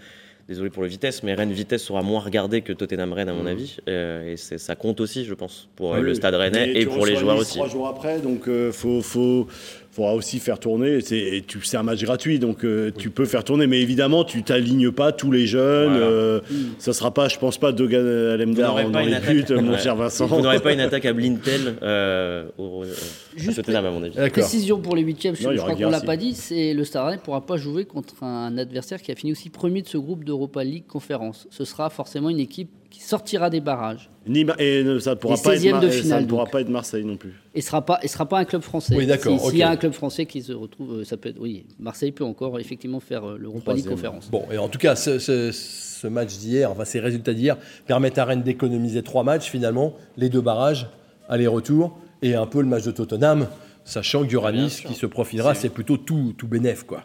désolé 0.49 0.71
pour 0.71 0.83
le 0.83 0.89
vitesse, 0.89 1.23
mais 1.23 1.35
Rennes 1.35 1.53
Vitesse 1.53 1.85
sera 1.85 2.03
moins 2.03 2.19
regardé 2.21 2.63
que 2.63 2.73
Tottenham 2.73 3.13
Rennes 3.13 3.29
à 3.29 3.33
mon 3.33 3.47
avis. 3.47 3.77
Euh, 3.89 4.33
et 4.33 4.37
ça 4.37 4.75
compte 4.75 5.01
aussi, 5.01 5.25
je 5.25 5.35
pense, 5.35 5.69
pour 5.77 5.93
Oui, 5.93 6.01
le. 6.03 6.15
Stade 6.15 6.35
Rennais 6.35 6.73
et 6.75 6.85
pour 6.85 7.07
les 7.07 7.17
joueurs 7.17 7.39
aussi. 7.39 7.55
Trois 7.55 7.69
jours 7.69 7.87
après, 7.89 8.21
donc 8.21 8.43
il 8.49 8.73
faut, 8.73 9.01
faut, 9.03 9.47
faudra 9.93 10.15
aussi 10.15 10.39
faire 10.39 10.59
tourner. 10.59 11.01
C'est, 11.03 11.45
un 11.77 11.83
match 11.83 12.03
gratuit, 12.03 12.39
donc 12.39 12.65
euh, 12.65 12.91
tu 12.97 13.11
peux 13.11 13.27
faire 13.27 13.45
tourner. 13.45 13.67
Mais 13.67 13.81
évidemment, 13.81 14.25
tu 14.25 14.43
t'alignes 14.43 14.91
pas 14.91 15.13
tous 15.13 15.31
les 15.31 15.47
jeunes. 15.47 15.91
Voilà. 15.91 16.07
euh, 16.07 16.41
ça 16.79 16.93
sera 16.93 17.13
pas, 17.13 17.29
je 17.29 17.39
pense 17.39 17.59
pas, 17.59 17.73
Dogan 17.73 18.07
Alemdar 18.07 18.83
dans 18.83 18.91
pas 18.91 19.03
une 19.03 19.11
les 19.11 19.21
buts, 19.21 19.45
mon 19.61 19.77
cher 19.77 19.95
Vincent. 19.95 20.27
Vous 20.27 20.41
n'aurez 20.41 20.61
pas 20.61 20.73
une 20.73 20.81
attaque 20.81 21.05
à 21.05 21.13
Blintel 21.13 21.77
euh, 21.83 22.47
au, 22.59 22.85
euh, 22.85 22.87
à 22.87 23.39
Juste 23.39 23.57
Tottenham 23.57 23.85
à 23.85 23.91
mon 23.91 24.03
avis. 24.03 24.15
D'accord. 24.15 24.43
Précision 24.43 24.81
pour 24.81 24.97
les 24.97 25.03
huitièmes, 25.03 25.37
je, 25.37 25.45
Non, 25.45 25.53
je 25.53 25.59
crois 25.59 25.75
qu'on 25.75 25.91
l'a 25.91 26.01
pas 26.01 26.17
dit, 26.17 26.35
c'est 26.35 26.73
le 26.73 26.85
Stade 26.85 27.05
Rennais 27.05 27.17
ne 27.17 27.23
pourra 27.23 27.45
pas 27.45 27.57
jouer 27.57 27.85
contre 27.85 28.23
un 28.23 28.57
adversaire 28.57 29.03
qui 29.03 29.13
a 29.13 29.15
fini 29.15 29.33
aussi 29.33 29.51
premier 29.51 29.83
de 29.83 29.89
ce 29.89 29.99
groupe 29.99 30.25
d'Europa 30.25 30.65
League 30.65 30.87
conférence. 30.87 31.47
Ce 31.51 31.65
sera 31.65 31.91
forcément 31.91 32.31
une 32.31 32.41
équipe 32.41 32.71
qui 32.93 33.01
sortira 33.03 33.51
des 33.51 33.61
barrages 33.61 34.09
Ni 34.27 34.47
et 34.59 34.85
ça 35.01 35.11
ne 35.11 35.15
pourra, 35.17 35.35
pas 35.37 35.55
être, 35.57 35.63
16e 35.63 35.71
Mar- 35.73 35.81
de 35.81 35.91
ça 35.91 36.03
finale, 36.03 36.23
ne 36.23 36.29
pourra 36.29 36.45
donc. 36.45 36.53
pas 36.53 36.61
être 36.61 36.69
Marseille 36.69 37.05
non 37.05 37.17
plus. 37.17 37.33
et 37.55 37.61
sera 37.61 37.85
pas 37.85 37.99
et 38.03 38.09
sera 38.09 38.27
pas 38.29 38.39
un 38.39 38.45
club 38.45 38.63
français. 38.63 38.95
Oui, 38.97 39.07
d'accord, 39.07 39.41
Si- 39.41 39.49
S'il 39.49 39.59
y 39.59 39.63
a 39.65 39.71
un 39.71 39.77
club 39.77 39.93
français 39.93 40.27
qui 40.27 40.43
se 40.43 40.53
retrouve, 40.53 41.01
euh, 41.01 41.05
ça 41.05 41.17
peut 41.17 41.31
être 41.31 41.41
oui, 41.41 41.67
Marseille 41.81 42.13
peut 42.13 42.23
encore 42.25 42.61
effectivement 42.61 43.01
faire 43.01 43.29
euh, 43.29 43.37
l'Europa 43.39 43.73
League 43.75 43.89
conférence. 43.89 44.31
Bon, 44.31 44.45
et 44.53 44.59
en 44.59 44.69
tout 44.69 44.79
cas, 44.79 44.95
ce, 44.95 45.19
ce- 45.19 45.51
ce 45.53 46.07
match 46.07 46.37
d'hier, 46.39 46.71
enfin 46.71 46.85
ces 46.85 47.01
résultats 47.01 47.35
d'hier, 47.35 47.57
permettent 47.87 48.19
à 48.19 48.25
Rennes 48.27 48.43
d'économiser 48.43 49.03
trois 49.03 49.25
matchs 49.25 49.49
finalement, 49.51 49.95
les 50.17 50.29
deux 50.29 50.41
barrages, 50.41 50.87
aller-retour, 51.29 51.99
et 52.23 52.35
un 52.35 52.47
peu 52.47 52.61
le 52.61 52.67
match 52.69 52.85
de 52.85 52.91
Tottenham, 52.93 53.49
sachant 53.85 54.23
que 54.23 54.27
Duranis 54.29 54.83
qui 54.87 54.95
se 54.95 55.07
profilera, 55.07 55.55
c'est 55.55 55.69
plutôt 55.69 55.97
tout, 55.97 56.35
tout 56.37 56.47
bénef, 56.47 56.85
quoi. 56.85 57.03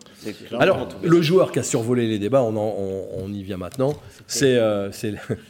Alors, 0.60 0.88
tout 0.88 0.98
le 1.04 1.22
joueur 1.22 1.52
qui 1.52 1.60
a 1.60 1.64
survolé 1.64 2.08
les 2.08 2.20
débats, 2.20 2.42
on, 2.44 2.56
en- 2.56 2.76
on- 2.78 3.06
on 3.26 3.34
y 3.34 3.44
vient 3.44 3.58
maintenant, 3.58 3.94
c'est 4.28 4.58
euh, 4.58 4.90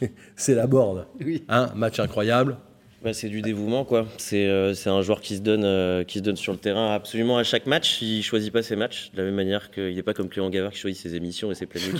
la 0.48 0.66
board. 0.66 1.06
Oui. 1.24 1.44
Hein, 1.48 1.70
match 1.74 2.00
incroyable. 2.00 2.56
Bah, 3.00 3.12
c'est 3.12 3.28
du 3.28 3.42
dévouement, 3.42 3.84
quoi. 3.84 4.08
C'est 4.16 4.48
euh, 4.48 4.74
c'est 4.74 4.90
un 4.90 5.02
joueur 5.02 5.20
qui 5.20 5.36
se, 5.36 5.40
donne, 5.40 5.62
euh, 5.64 6.02
qui 6.02 6.18
se 6.18 6.24
donne 6.24 6.34
sur 6.36 6.50
le 6.52 6.58
terrain 6.58 6.92
absolument 6.92 7.38
à 7.38 7.44
chaque 7.44 7.66
match. 7.66 8.02
Il 8.02 8.24
choisit 8.24 8.52
pas 8.52 8.60
ses 8.64 8.74
matchs 8.74 9.12
de 9.14 9.18
la 9.18 9.24
même 9.26 9.36
manière 9.36 9.70
qu'il 9.70 9.94
n'est 9.94 10.02
pas 10.02 10.14
comme 10.14 10.28
Clément 10.28 10.50
Gavard 10.50 10.72
qui 10.72 10.78
choisit 10.80 11.00
ses 11.00 11.14
émissions 11.14 11.52
et 11.52 11.54
ses 11.54 11.66
pleines. 11.66 11.82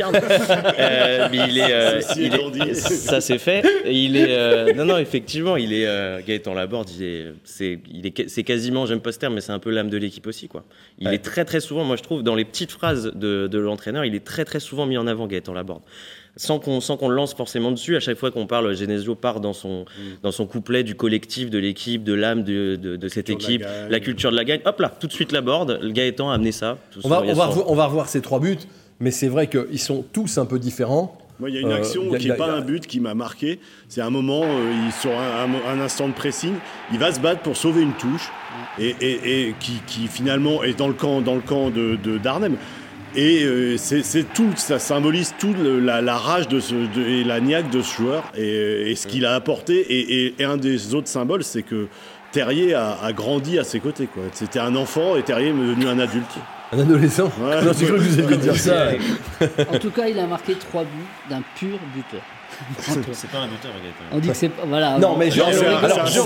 Euh, 0.80 1.28
mais 1.30 1.38
il 1.48 1.58
est, 1.58 1.72
euh, 1.72 2.00
Ceci 2.00 2.26
il 2.26 2.62
est- 2.62 2.74
ça 2.74 3.20
c'est 3.20 3.38
fait. 3.38 3.64
Il 3.86 4.16
est, 4.16 4.74
non, 4.74 4.84
non, 4.86 4.98
effectivement, 4.98 5.56
il 5.56 5.72
est 5.72 5.86
Gaëtan 6.26 6.54
Laborde. 6.54 6.90
Il 6.98 7.04
est, 7.04 7.26
c'est, 7.44 7.78
il 7.92 8.04
est, 8.06 8.28
c'est 8.28 8.42
quasiment, 8.42 8.84
j'aime 8.86 9.00
pas 9.00 9.12
ce 9.12 9.18
terme, 9.20 9.34
mais 9.34 9.40
c'est 9.40 9.52
un 9.52 9.58
peu 9.60 9.70
l'âme 9.70 9.90
de 9.90 9.96
l'équipe 9.98 10.26
aussi, 10.26 10.48
quoi. 10.48 10.64
Il 10.98 11.06
Ouais. 11.06 11.14
est 11.14 11.18
très, 11.18 11.44
très 11.44 11.60
souvent, 11.60 11.84
moi 11.84 11.94
je 11.96 12.02
trouve, 12.02 12.22
dans 12.24 12.34
les 12.34 12.44
petites 12.44 12.72
phrases 12.72 13.12
de, 13.14 13.46
de 13.46 13.58
l'entraîneur, 13.58 14.04
il 14.04 14.14
est 14.16 14.24
très, 14.24 14.44
très 14.44 14.58
souvent 14.60 14.84
mis 14.86 14.96
en 14.98 15.06
avant 15.06 15.28
Gaëtan 15.28 15.52
Laborde 15.52 15.82
sans 16.38 16.58
qu'on 16.58 16.80
sans 16.80 16.96
qu'on 16.96 17.08
le 17.10 17.16
lance 17.16 17.34
forcément 17.34 17.70
dessus. 17.70 17.96
À 17.96 18.00
chaque 18.00 18.16
fois 18.16 18.30
qu'on 18.30 18.46
parle, 18.46 18.74
Genesio 18.74 19.14
part 19.14 19.40
dans 19.40 19.52
son, 19.52 19.84
dans 20.22 20.32
son 20.32 20.46
couplet 20.46 20.84
du 20.84 20.94
collectif, 20.94 21.50
de 21.50 21.58
l'équipe, 21.58 22.02
de 22.04 22.14
l'âme 22.14 22.44
de, 22.44 22.76
de, 22.76 22.96
de 22.96 23.08
cette 23.08 23.26
culture 23.26 23.36
de 23.36 23.42
la 23.42 23.48
équipe, 23.48 23.62
gagne. 23.82 23.90
la 23.90 24.00
culture 24.00 24.30
de 24.30 24.36
la 24.36 24.44
gagne. 24.44 24.60
Hop 24.64 24.80
là, 24.80 24.88
tout 24.98 25.06
de 25.06 25.12
suite 25.12 25.32
la 25.32 25.42
board. 25.42 25.78
Le 25.82 25.90
Gaëtan 25.90 26.30
a 26.30 26.34
amené 26.34 26.52
ça. 26.52 26.78
Tout 26.92 27.00
On 27.04 27.08
va, 27.08 27.20
on, 27.22 27.34
va 27.34 27.46
revoir, 27.46 27.70
on 27.70 27.74
va 27.74 27.86
revoir 27.86 28.08
ces 28.08 28.22
trois 28.22 28.40
buts, 28.40 28.56
mais 29.00 29.10
c'est 29.10 29.28
vrai 29.28 29.48
qu'ils 29.48 29.78
sont 29.80 30.04
tous 30.12 30.38
un 30.38 30.46
peu 30.46 30.58
différents. 30.58 31.18
Moi, 31.40 31.50
il 31.50 31.54
y 31.54 31.58
a 31.58 31.60
une 31.60 31.70
Euh, 31.70 31.76
action 31.76 32.12
a- 32.12 32.18
qui 32.18 32.28
n'est 32.28 32.34
pas 32.36 32.50
a- 32.52 32.56
un 32.56 32.60
but 32.62 32.84
qui 32.84 32.98
m'a 32.98 33.14
marqué. 33.14 33.60
C'est 33.88 34.00
un 34.00 34.10
moment, 34.10 34.42
euh, 34.42 34.72
il, 34.86 34.92
sur 34.92 35.12
un, 35.12 35.44
un- 35.44 35.78
un 35.78 35.80
instant 35.80 36.08
de 36.08 36.12
pressing, 36.12 36.54
il 36.92 36.98
va 36.98 37.12
se 37.12 37.20
battre 37.20 37.42
pour 37.42 37.56
sauver 37.56 37.80
une 37.82 37.92
touche 37.92 38.28
et, 38.80 38.96
et- 39.00 39.48
et 39.48 39.54
qui, 39.60 39.74
qui 39.86 40.08
finalement 40.08 40.64
est 40.64 40.76
dans 40.76 40.88
le 40.88 40.94
camp, 40.94 41.20
dans 41.20 41.36
le 41.36 41.40
camp 41.40 41.70
de, 41.70 41.96
de- 42.02 42.18
d'Arnhem. 42.18 42.56
Et 43.16 43.42
euh, 43.44 43.76
c'est, 43.78 44.32
tout, 44.34 44.50
ça 44.56 44.78
symbolise 44.78 45.34
tout 45.38 45.54
le- 45.54 45.80
la, 45.80 46.00
la 46.00 46.16
rage 46.16 46.48
de 46.48 46.60
ce, 46.60 46.74
de- 46.74 47.02
et 47.08 47.24
la 47.24 47.40
niaque 47.40 47.70
de 47.70 47.82
ce 47.82 47.96
joueur 47.96 48.24
et, 48.36 48.90
et 48.90 48.94
ce 48.94 49.06
qu'il 49.06 49.24
a 49.26 49.34
apporté. 49.34 49.74
Et, 49.78 50.26
et- 50.26 50.34
et 50.38 50.44
un 50.44 50.56
des 50.56 50.94
autres 50.94 51.08
symboles, 51.08 51.42
c'est 51.44 51.62
que 51.62 51.88
Terrier 52.32 52.74
a, 52.74 52.98
a 53.02 53.12
grandi 53.12 53.58
à 53.58 53.64
ses 53.64 53.80
côtés. 53.80 54.08
C'était 54.32 54.58
un 54.58 54.76
enfant 54.76 55.16
et 55.16 55.22
Terrier 55.22 55.48
est 55.48 55.52
devenu 55.52 55.86
un 55.88 55.98
adulte. 55.98 56.26
Un 56.72 56.80
adolescent 56.80 57.32
Ouais. 57.40 57.64
Non, 57.64 57.72
j'ai 57.78 57.86
cru 57.86 57.94
que 57.96 58.00
vous 58.02 58.18
alliez 58.20 58.36
dire 58.36 58.56
ça. 58.56 58.88
En 59.72 59.78
tout 59.78 59.90
cas, 59.90 60.06
il 60.08 60.18
a 60.18 60.26
marqué 60.26 60.54
trois 60.54 60.82
buts 60.84 60.88
d'un 61.30 61.42
pur 61.56 61.78
buteur. 61.94 62.20
C'est 63.12 63.30
pas 63.30 63.38
un 63.38 63.48
buteur, 63.48 63.70
Gaëtan. 63.72 64.04
On 64.12 64.18
dit 64.18 64.28
que 64.28 64.34
c'est 64.34 64.48
pas 64.48 64.64
voilà. 64.66 64.98
Non, 64.98 65.16
mais 65.16 65.30
je- 65.30 65.40
on- 65.40 65.44
alors, 65.46 66.06
je- 66.06 66.20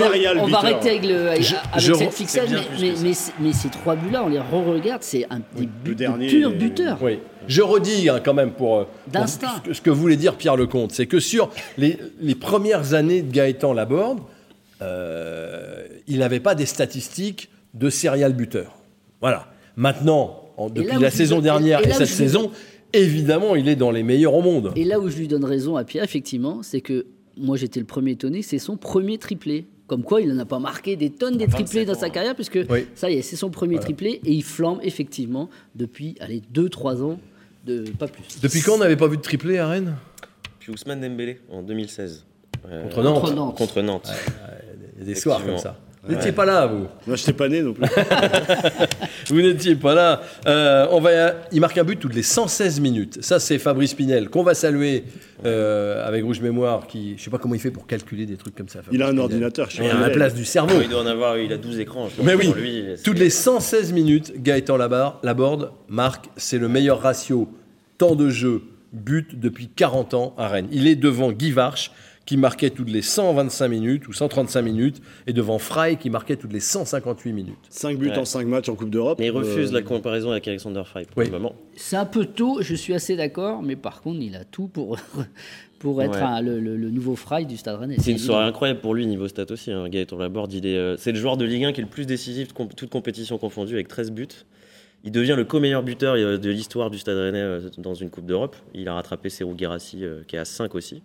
va 0.51 0.59
arrêter 0.59 0.91
avec, 0.91 1.05
le, 1.07 1.29
avec 1.31 1.43
Je- 1.43 1.55
avec 1.55 1.81
je- 1.85 1.93
cette 1.95 2.13
fixette, 2.15 2.49
mais, 2.81 3.13
mais, 3.41 3.53
ces 3.53 3.69
trois 3.69 3.97
buts-là, 3.97 4.23
on 4.25 4.29
les 4.29 4.39
re-regarde, 4.39 5.03
c'est 5.03 5.27
un 5.31 5.41
des 5.57 5.67
buts 5.67 5.95
dernier, 5.95 6.27
de 6.27 6.31
pur 6.31 6.51
il 6.51 6.55
est- 6.55 6.59
buteur. 6.59 6.99
Oui. 7.03 7.19
Je 7.49 7.61
redis 7.63 8.09
hein, 8.09 8.21
quand 8.25 8.35
même 8.35 8.53
pour, 8.53 8.79
euh, 8.79 8.85
pour 8.85 9.13
D'instinct. 9.13 9.49
ce, 9.63 9.69
que- 9.69 9.75
ce 9.75 9.81
que 9.83 9.91
voulait 9.91 10.17
dire 10.17 10.37
Pierre 10.37 10.57
Lecomte, 10.57 10.93
c'est 10.93 11.07
que 11.07 11.19
sur 11.21 11.51
les, 11.77 11.99
les 12.21 12.35
premières 12.35 12.95
années 12.95 13.23
de 13.23 13.33
Gaëtan 13.33 13.73
Laborde, 13.73 14.21
euh, 14.81 15.87
il 16.09 16.19
n'avait 16.19 16.41
pas 16.41 16.55
des 16.55 16.67
statistiques 16.67 17.51
de 17.75 17.91
serial 17.91 18.33
buteur. 18.33 18.77
Voilà. 19.21 19.47
Maintenant, 19.77 20.41
en- 20.57 20.69
depuis 20.69 20.99
la 20.99 21.11
saison 21.11 21.41
dernière 21.41 21.81
et 21.87 21.93
cette 21.93 22.07
saison, 22.07 22.51
évidemment, 22.93 23.57
il 23.57 23.69
est 23.69 23.77
dans 23.77 23.91
les 23.91 24.03
meilleurs 24.03 24.35
au 24.35 24.43
monde. 24.43 24.73
Et 24.77 24.85
là 24.85 25.01
où 25.01 25.09
je 25.09 25.17
lui 25.17 25.29
donne 25.29 25.45
raison 25.45 25.77
à 25.77 25.85
Pierre, 25.85 26.05
effectivement, 26.05 26.63
c'est 26.63 26.81
que 26.81 27.07
moi 27.37 27.57
j'étais 27.57 27.81
le 27.81 27.87
premier 27.87 28.13
étonné, 28.13 28.43
c'est 28.43 28.59
son 28.59 28.77
premier 28.77 29.19
triplé. 29.19 29.67
Comme 29.89 30.05
quoi, 30.05 30.23
il 30.23 30.29
n'en 30.29 30.39
a 30.39 30.47
pas 30.47 30.59
marqué 30.59 30.97
des 30.97 31.11
tonnes 31.11 31.37
des 31.37 31.47
triplés 31.47 31.85
dans 31.85 31.95
sa 31.95 32.09
carrière, 32.09 32.35
puisque 32.35 32.59
Oui. 32.71 32.87
ça 32.95 33.11
y 33.11 33.15
est, 33.15 33.23
c'est 33.23 33.37
son 33.37 33.51
premier 33.51 33.79
triplé, 33.79 34.21
et 34.25 34.33
il 34.33 34.43
flambe 34.43 34.79
effectivement 34.83 35.51
depuis, 35.75 36.15
allez, 36.21 36.41
2-3 36.55 37.03
ans, 37.03 37.19
de, 37.67 37.85
pas 37.99 38.09
plus. 38.09 38.41
Depuis 38.41 38.61
quand 38.63 38.75
on 38.75 38.79
n'avait 38.79 38.97
pas 38.97 39.07
vu 39.07 39.19
de 39.19 39.23
triplé 39.23 39.59
à 39.59 39.69
Rennes? 39.69 39.95
Puis 40.61 40.73
Ousmane 40.73 41.01
Dembélé 41.01 41.41
en 41.51 41.63
2016. 41.63 42.25
Euh, 42.71 42.85
Contre 42.85 43.03
Nantes. 43.03 43.21
Contre 43.21 43.35
Nantes. 43.35 43.57
Contre 43.59 43.83
Nantes. 43.83 44.11
Il 44.97 45.01
y 45.01 45.03
a 45.03 45.15
des 45.15 45.21
soirs 45.21 45.45
comme 45.45 45.59
ça. 45.59 45.79
Vous 46.05 46.13
n'étiez 46.15 46.33
pas 46.33 46.45
là, 46.45 46.67
vous. 46.67 46.89
Moi, 47.07 47.15
je 47.17 47.23
n'étais 47.23 47.33
pas 47.33 47.49
né 47.49 47.63
non 47.63 47.73
plus. 47.75 47.85
Vous 49.29 49.41
n'étiez 49.41 49.77
pas 49.77 49.95
là. 49.95 50.21
Euh, 50.47 50.87
on 50.91 51.01
va, 51.01 51.11
il 51.53 51.61
marque 51.61 51.79
un 51.79 51.85
but 51.85 51.99
toutes 52.01 52.15
les 52.15 52.25
116 52.25 52.81
minutes. 52.81 53.19
Ça, 53.23 53.39
c'est 53.39 53.59
Fabrice 53.59 53.95
Pinel, 53.95 54.29
qu'on 54.29 54.43
va 54.43 54.55
saluer 54.55 55.05
euh, 55.45 56.07
avec 56.07 56.25
Rouge 56.25 56.41
Mémoire, 56.41 56.87
qui, 56.89 57.11
je 57.11 57.15
ne 57.15 57.19
sais 57.19 57.31
pas 57.31 57.39
comment 57.39 57.55
il 57.55 57.61
fait 57.61 57.71
pour 57.71 57.87
calculer 57.87 58.27
des 58.27 58.37
trucs 58.37 58.57
comme 58.57 58.69
ça. 58.69 58.81
Il 58.91 59.01
a 59.01 59.07
un 59.07 59.11
Pinel. 59.11 59.23
ordinateur. 59.23 59.67
je 59.71 59.77
suis 59.77 59.85
Il 59.85 59.91
a 59.91 59.95
la 60.01 60.11
place 60.11 60.35
du 60.35 60.45
cerveau. 60.45 60.81
Il 60.83 60.89
doit 60.89 61.03
en 61.03 61.07
avoir, 61.07 61.39
il 61.39 61.53
a 61.53 61.57
12 61.57 61.79
écrans. 61.79 62.09
je 62.09 62.17
pense, 62.17 62.27
Mais 62.27 62.35
oui, 62.35 62.47
pour 62.47 62.57
lui, 62.57 62.85
c'est- 62.97 63.03
toutes 63.05 63.19
les 63.21 63.31
116 63.31 63.93
minutes, 63.93 64.33
Gaëtan 64.43 64.77
Laborde 65.23 65.71
marque, 65.89 66.27
c'est 66.37 66.59
le 66.59 66.69
meilleur 66.69 67.01
ratio 67.01 67.49
temps 67.99 68.17
de 68.17 68.29
jeu, 68.29 68.63
but 68.93 69.39
depuis 69.39 69.69
40 69.69 70.15
ans 70.15 70.35
à 70.37 70.49
Rennes. 70.49 70.69
Il 70.73 70.89
est 70.89 70.97
devant 70.97 71.31
Guy 71.31 71.53
Varche, 71.53 71.93
qui 72.25 72.37
marquait 72.37 72.71
toutes 72.71 72.89
les 72.91 73.03
125 73.03 73.69
minutes 73.69 74.07
ou 74.09 74.13
135 74.13 74.63
minutes, 74.63 75.03
et 75.27 75.33
devant 75.33 75.59
Fry, 75.59 75.97
qui 75.97 76.09
marquait 76.11 76.37
toutes 76.37 76.53
les 76.53 76.61
158 76.61 77.33
minutes. 77.33 77.57
5 77.69 77.99
buts 77.99 78.11
Ouais. 78.11 78.19
en 78.19 78.25
5 78.25 78.47
matchs 78.47 78.69
en 78.69 78.75
Coupe 78.77 78.91
d'Europe. 78.91 79.19
Mais 79.19 79.27
il 79.27 79.31
refuse 79.31 79.71
Euh, 79.71 79.75
la 79.75 79.83
comparaison 79.83 80.31
avec 80.31 80.47
Alexander 80.47 80.83
Fry 80.85 81.05
pour 81.05 81.19
Oui. 81.19 81.25
le 81.27 81.33
moment. 81.33 81.55
C'est 81.77 81.97
un 81.97 82.05
peu 82.07 82.25
tôt, 82.27 82.59
je 82.63 82.75
suis 82.75 82.95
assez 82.95 83.17
d'accord, 83.17 83.63
mais 83.63 83.75
par 83.77 84.03
contre, 84.03 84.21
il 84.21 84.37
a 84.37 84.45
tout 84.45 84.69
pour, 84.69 84.97
pour 85.81 86.01
être 86.03 86.13
Ouais. 86.13 86.23
un- 86.23 86.41
le, 86.41 86.61
le- 86.61 86.77
le 86.77 86.91
nouveau 86.91 87.17
Fry 87.17 87.45
du 87.45 87.57
Stade 87.57 87.81
Rennais. 87.81 87.97
C'est 87.99 88.13
une 88.13 88.19
soirée 88.19 88.45
incroyable 88.47 88.81
pour 88.81 88.95
lui 88.95 89.05
niveau 89.07 89.27
stat 89.27 89.47
aussi. 89.51 89.73
Hein. 89.73 89.89
Gaëtan 89.89 90.17
Laborde, 90.19 90.53
il 90.53 90.65
est, 90.67 90.77
euh, 90.77 90.97
c'est 90.97 91.11
le 91.13 91.19
joueur 91.19 91.37
de 91.37 91.45
Ligue 91.45 91.65
1 91.65 91.73
qui 91.73 91.81
est 91.81 91.85
le 91.85 91.91
plus 91.91 92.07
décisif, 92.07 92.49
de 92.49 92.53
comp- 92.53 92.75
toute 92.77 92.91
compétition 92.91 93.37
confondue, 93.39 93.75
avec 93.75 93.89
13 93.89 94.13
buts. 94.13 94.29
Il 95.05 95.11
devient 95.13 95.35
le 95.37 95.45
co-meilleur 95.45 95.83
buteur 95.83 96.15
euh, 96.15 96.39
de 96.39 96.51
l'histoire 96.51 96.91
du 96.91 96.99
Stade 96.99 97.17
Rennais 97.17 97.41
euh, 97.41 97.61
dans 97.79 97.95
une 97.95 98.09
Coupe 98.11 98.27
d'Europe. 98.27 98.55
Il 98.75 98.89
a 98.89 98.95
rattrapé 98.95 99.31
Serou 99.31 99.55
Guirassi, 99.55 100.05
euh, 100.05 100.23
qui 100.29 100.37
est 100.37 100.39
à 100.39 100.45
5 100.45 100.75
aussi. 100.75 101.03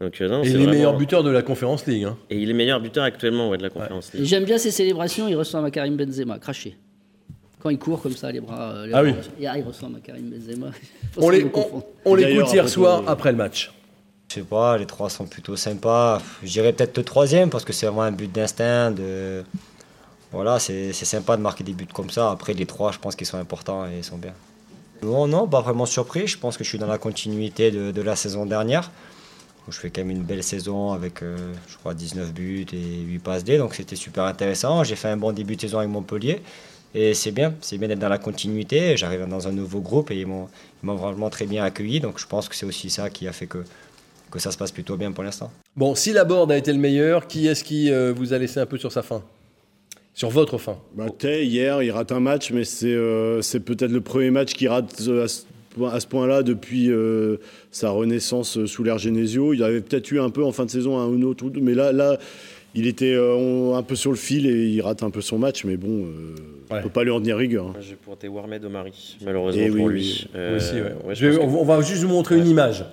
Donc, 0.00 0.20
euh, 0.20 0.28
non, 0.28 0.42
Et 0.42 0.44
c'est 0.46 0.50
il 0.50 0.54
est 0.54 0.58
vraiment- 0.60 0.72
meilleur 0.72 0.96
buteur 0.96 1.22
de 1.22 1.30
la 1.30 1.42
Conférence 1.42 1.86
League. 1.86 2.04
hein. 2.04 2.16
Et 2.30 2.38
il 2.38 2.48
est 2.50 2.54
meilleur 2.54 2.80
buteur 2.80 3.04
actuellement 3.04 3.50
ouais, 3.50 3.58
de 3.58 3.62
la 3.62 3.70
Conférence 3.70 4.10
Et 4.14 4.18
League. 4.18 4.26
J'aime 4.26 4.44
bien 4.44 4.58
ces 4.58 4.70
célébrations, 4.70 5.28
il 5.28 5.36
ressemble 5.36 5.66
à 5.66 5.70
Karim 5.70 5.96
Benzema, 5.96 6.38
craché. 6.38 6.76
Quand 7.60 7.70
il 7.70 7.78
court 7.78 8.02
comme 8.02 8.12
ça, 8.16 8.30
les 8.30 8.40
bras. 8.40 8.86
les 8.86 8.92
Ah 8.92 9.02
bras- 9.02 9.10
oui. 9.12 9.14
Et, 9.40 9.46
ah, 9.46 9.56
il 9.58 9.64
ressemble 9.64 9.96
à 9.96 10.00
Karim 10.00 10.28
Benzema. 10.30 10.66
On 11.16 11.30
l'écoute 12.14 12.52
hier 12.52 12.68
soir 12.68 13.00
euh, 13.00 13.10
après 13.10 13.30
le 13.30 13.38
match. 13.38 13.72
Je 14.28 14.34
sais 14.40 14.40
pas, 14.46 14.76
les 14.78 14.86
trois 14.86 15.08
sont 15.10 15.26
plutôt 15.26 15.54
sympas. 15.56 16.20
Je 16.42 16.50
dirais 16.50 16.72
peut-être 16.72 16.96
le 16.96 17.04
troisième 17.04 17.50
parce 17.50 17.64
que 17.64 17.72
c'est 17.72 17.86
vraiment 17.86 18.02
un 18.02 18.10
but 18.12 18.30
d'instinct. 18.32 18.90
De... 18.90 19.44
Voilà, 20.34 20.58
c'est 20.58 20.92
sympa 20.92 21.36
de 21.36 21.42
marquer 21.42 21.62
des 21.62 21.74
buts 21.74 21.86
comme 21.86 22.10
ça. 22.10 22.32
Après, 22.32 22.54
les 22.54 22.66
trois, 22.66 22.90
je 22.90 22.98
pense 22.98 23.14
qu'ils 23.14 23.26
sont 23.26 23.38
importants 23.38 23.86
et 23.86 23.98
ils 23.98 24.04
sont 24.04 24.18
bien. 24.18 24.34
Non, 25.04 25.28
non, 25.28 25.46
pas 25.46 25.60
vraiment 25.60 25.86
surpris. 25.86 26.26
Je 26.26 26.36
pense 26.36 26.56
que 26.56 26.64
je 26.64 26.68
suis 26.68 26.78
dans 26.78 26.88
la 26.88 26.98
continuité 26.98 27.70
de, 27.70 28.02
la 28.02 28.16
saison 28.16 28.44
dernière. 28.44 28.90
Je 29.68 29.78
fais 29.78 29.90
quand 29.90 30.00
même 30.00 30.10
une 30.10 30.24
belle 30.24 30.42
saison 30.42 30.92
avec, 30.92 31.22
euh, 31.22 31.36
je 31.68 31.76
crois, 31.76 31.94
19 31.94 32.34
buts 32.34 32.66
et 32.72 33.02
8 33.02 33.18
passes 33.20 33.44
D. 33.44 33.58
Donc 33.58 33.74
c'était 33.74 33.96
super 33.96 34.24
intéressant. 34.24 34.82
J'ai 34.82 34.96
fait 34.96 35.08
un 35.08 35.16
bon 35.16 35.32
début 35.32 35.54
de 35.54 35.60
saison 35.60 35.78
avec 35.78 35.90
Montpellier. 35.90 36.42
Et 36.94 37.14
c'est 37.14 37.30
bien, 37.30 37.54
c'est 37.60 37.78
bien 37.78 37.88
d'être 37.88 38.00
dans 38.00 38.08
la 38.08 38.18
continuité. 38.18 38.96
J'arrive 38.96 39.26
dans 39.28 39.46
un 39.46 39.52
nouveau 39.52 39.80
groupe 39.80 40.10
et 40.10 40.20
ils 40.20 40.26
m'ont 40.26 40.48
vraiment 40.82 41.30
très 41.30 41.46
bien 41.46 41.62
accueilli. 41.64 42.00
Donc 42.00 42.18
je 42.18 42.26
pense 42.26 42.48
que 42.48 42.56
c'est 42.56 42.66
aussi 42.66 42.90
ça 42.90 43.08
qui 43.08 43.28
a 43.28 43.32
fait 43.32 43.46
que, 43.46 43.64
que 44.30 44.38
ça 44.40 44.50
se 44.50 44.58
passe 44.58 44.72
plutôt 44.72 44.96
bien 44.96 45.12
pour 45.12 45.22
l'instant. 45.22 45.50
Bon, 45.76 45.94
si 45.94 46.12
Laborde 46.12 46.50
a 46.50 46.56
été 46.56 46.72
le 46.72 46.78
meilleur, 46.78 47.28
qui 47.28 47.46
est-ce 47.46 47.62
qui 47.62 47.90
euh, 47.90 48.12
vous 48.12 48.32
a 48.32 48.38
laissé 48.38 48.58
un 48.60 48.66
peu 48.66 48.78
sur 48.78 48.92
sa 48.92 49.02
fin? 49.02 49.22
Sur 50.14 50.30
votre 50.30 50.58
fin 50.58 50.76
Bah, 50.94 51.06
Tay, 51.16 51.44
hier, 51.44 51.82
il 51.82 51.90
rate 51.90 52.12
un 52.12 52.20
match, 52.20 52.50
mais 52.52 52.64
c'est 52.64 52.86
euh, 52.94 53.42
c'est 53.42 53.60
peut-être 53.60 53.90
le 53.90 54.00
premier 54.00 54.30
match 54.30 54.52
qu'il 54.52 54.68
rate 54.68 54.94
euh, 55.08 55.24
à 55.24 55.98
ce, 56.00 56.06
point-là 56.06 56.42
depuis 56.44 56.88
euh, 56.90 57.38
sa 57.72 57.90
renaissance 57.90 58.56
euh, 58.58 58.66
sous 58.66 58.84
l'ère 58.84 58.98
Genesio. 58.98 59.52
Il 59.54 59.62
avait 59.64 59.80
peut-être 59.80 60.10
eu 60.12 60.20
un 60.20 60.30
peu 60.30 60.44
en 60.44 60.52
fin 60.52 60.66
de 60.66 60.70
saison 60.70 60.98
un 61.00 61.06
ou 61.08 61.24
autre, 61.24 61.46
mais 61.60 61.74
là, 61.74 61.90
là 61.90 62.16
il 62.76 62.86
était 62.86 63.12
euh, 63.12 63.34
on- 63.34 63.74
un 63.76 63.82
peu 63.82 63.96
sur 63.96 64.10
le 64.12 64.16
fil 64.16 64.46
et 64.46 64.66
il 64.68 64.80
rate 64.82 65.02
un 65.02 65.10
peu 65.10 65.20
son 65.20 65.36
match, 65.38 65.64
mais 65.64 65.76
bon, 65.76 66.04
euh, 66.06 66.34
Ouais. 66.70 66.78
on 66.78 66.82
peut 66.84 66.88
pas 66.90 67.02
lui 67.04 67.10
en 67.10 67.18
tenir 67.20 67.36
rigueur. 67.36 67.66
hein. 67.66 67.74
J'ai 67.80 67.94
pointé 67.96 68.26
Warmed 68.28 68.64
Omari, 68.64 69.16
malheureusement 69.24 69.62
Eh 69.66 69.70
pour 69.70 69.86
oui, 69.86 69.92
lui. 69.94 70.00
oui. 70.00 70.30
Euh, 70.36 70.48
Moi 70.50 70.56
aussi, 70.58 70.74
ouais. 70.74 70.80
ouais, 70.80 71.14
je 71.14 71.14
Je 71.14 71.26
vais- 71.26 71.36
pense 71.38 71.46
que- 71.46 71.50
on, 71.58 71.60
on 71.60 71.64
va 71.64 71.80
juste 71.82 72.02
vous 72.04 72.08
montrer 72.08 72.38
une 72.38 72.46
image. 72.48 72.84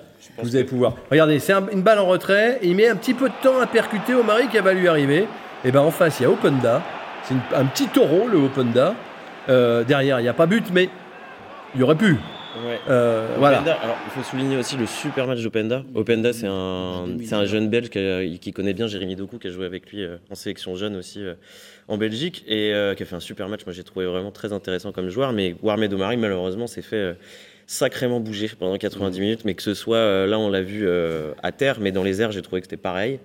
Vous 0.41 0.55
allez 0.55 0.65
pouvoir. 0.65 0.95
Regardez, 1.11 1.37
c'est 1.39 1.53
un- 1.53 1.67
une 1.71 1.81
balle 1.83 1.99
en 1.99 2.05
retrait. 2.07 2.59
Et 2.63 2.67
il 2.67 2.75
met 2.75 2.87
un 2.87 2.95
petit 2.95 3.13
peu 3.13 3.29
de 3.29 3.33
temps 3.43 3.59
à 3.61 3.67
percuter 3.67 4.13
au 4.15 4.23
mari 4.23 4.47
qui 4.51 4.57
va 4.59 4.73
lui 4.73 4.87
arriver. 4.87 5.25
Et 5.63 5.71
ben 5.71 5.79
en 5.81 5.91
face, 5.91 6.19
il 6.19 6.23
y 6.23 6.25
a 6.25 6.31
Openda. 6.31 6.81
C'est 7.23 7.35
un 7.55 7.65
petit 7.65 7.87
taureau, 7.87 8.27
le 8.27 8.37
Openda. 8.37 8.95
Euh, 9.49 9.83
derrière, 9.83 10.19
il 10.19 10.23
n'y 10.23 10.29
a 10.29 10.33
pas 10.33 10.45
but, 10.45 10.65
mais 10.71 10.89
il 11.75 11.81
y 11.81 11.83
aurait 11.83 11.95
pu. 11.95 12.13
Ouais. 12.13 12.79
Euh, 12.89 13.35
voilà. 13.37 13.59
Alors, 13.59 13.97
il 14.05 14.11
faut 14.11 14.29
souligner 14.29 14.57
aussi 14.57 14.75
le 14.75 14.85
super 14.85 15.25
match 15.25 15.41
d'Openda. 15.41 15.83
Openda, 15.95 16.33
c'est 16.33 16.47
un, 16.47 17.05
c'est 17.23 17.35
un 17.35 17.45
jeune 17.45 17.69
Belge 17.69 17.89
qui, 17.89 18.53
connaît 18.53 18.73
bien 18.73 18.87
Jérémy 18.87 19.15
Doku, 19.15 19.37
qui 19.37 19.47
a 19.47 19.51
joué 19.51 19.65
avec 19.65 19.89
lui 19.91 20.03
euh, 20.03 20.17
en 20.29 20.35
sélection 20.35 20.75
jeune 20.75 20.95
aussi 20.97 21.23
euh, 21.23 21.35
en 21.87 21.97
Belgique 21.97 22.43
et 22.47 22.73
euh, 22.73 22.93
qui 22.93 23.03
a 23.03 23.05
fait 23.05 23.15
un 23.15 23.21
super 23.21 23.47
match. 23.47 23.65
Moi, 23.65 23.73
j'ai 23.73 23.83
trouvé 23.83 24.05
vraiment 24.05 24.31
très 24.31 24.51
intéressant 24.51 24.91
comme 24.91 25.09
joueur. 25.09 25.31
Mais 25.31 25.55
Warmed 25.61 25.93
Omari, 25.93 26.17
malheureusement, 26.17 26.67
s'est 26.67 26.81
fait 26.81 27.15
sacrément 27.71 28.19
bouger 28.19 28.49
pendant 28.59 28.77
90 28.77 29.19
minutes. 29.19 29.45
Mais 29.45 29.53
que 29.53 29.63
ce 29.63 29.73
soit, 29.73 29.97
euh, 29.97 30.27
là, 30.27 30.37
on 30.37 30.49
l'a 30.49 30.61
vu 30.61 30.87
euh, 30.87 31.31
à 31.41 31.51
terre, 31.51 31.77
mais 31.79 31.91
dans 31.91 32.03
les 32.03 32.21
airs, 32.21 32.31
j'ai 32.31 32.41
trouvé 32.41 32.61
que 32.61 32.67
c'était 32.67 32.77
pareil. 32.77 33.19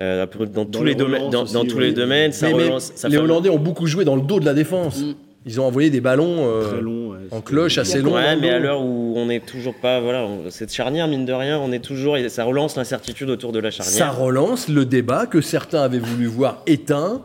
Euh, 0.00 0.26
dans, 0.52 0.66
tous 0.66 0.84
les 0.84 0.94
domaines, 0.94 1.20
relances 1.22 1.32
dans, 1.32 1.42
aussi, 1.44 1.54
dans 1.54 1.64
tous 1.64 1.78
oui. 1.78 1.84
les 1.84 1.92
domaines, 1.92 2.32
ça 2.32 2.48
Mais- 2.48 2.54
mais 2.54 2.62
relance. 2.64 2.92
ça 2.94 3.08
les 3.08 3.16
fait- 3.16 3.22
Hollandais 3.22 3.48
ont 3.48 3.58
beaucoup 3.58 3.86
joué 3.86 4.04
dans 4.04 4.14
le 4.16 4.20
dos 4.22 4.40
de 4.40 4.44
la 4.44 4.52
défense. 4.52 5.00
Mm. 5.00 5.14
Ils 5.48 5.60
ont 5.60 5.64
envoyé 5.64 5.88
des 5.90 6.00
ballons 6.00 6.36
euh, 6.48 6.68
Très 6.72 6.80
long. 6.82 7.10
ouais. 7.12 7.18
en 7.30 7.40
cloche 7.40 7.78
assez 7.78 8.02
longs. 8.02 8.12
Ouais, 8.14 8.36
mais 8.36 8.50
à 8.50 8.58
l'heure 8.58 8.82
où 8.82 9.14
on 9.16 9.26
n'est 9.26 9.40
toujours 9.40 9.74
pas, 9.74 10.00
voilà, 10.00 10.24
on- 10.26 10.50
cette 10.50 10.74
charnière, 10.74 11.06
mine 11.08 11.24
de 11.24 11.32
rien, 11.32 11.58
on 11.58 11.72
est 11.72 11.78
toujours, 11.78 12.16
ça 12.28 12.44
relance 12.44 12.76
l'incertitude 12.76 13.30
autour 13.30 13.52
de 13.52 13.58
la 13.60 13.70
Ça 13.70 13.84
charnière. 13.84 14.18
relance 14.18 14.68
le 14.68 14.84
débat 14.84 15.24
que 15.26 15.40
certains 15.40 15.80
avaient 15.82 15.98
voulu 16.00 16.26
voir 16.26 16.62
éteint. 16.66 17.22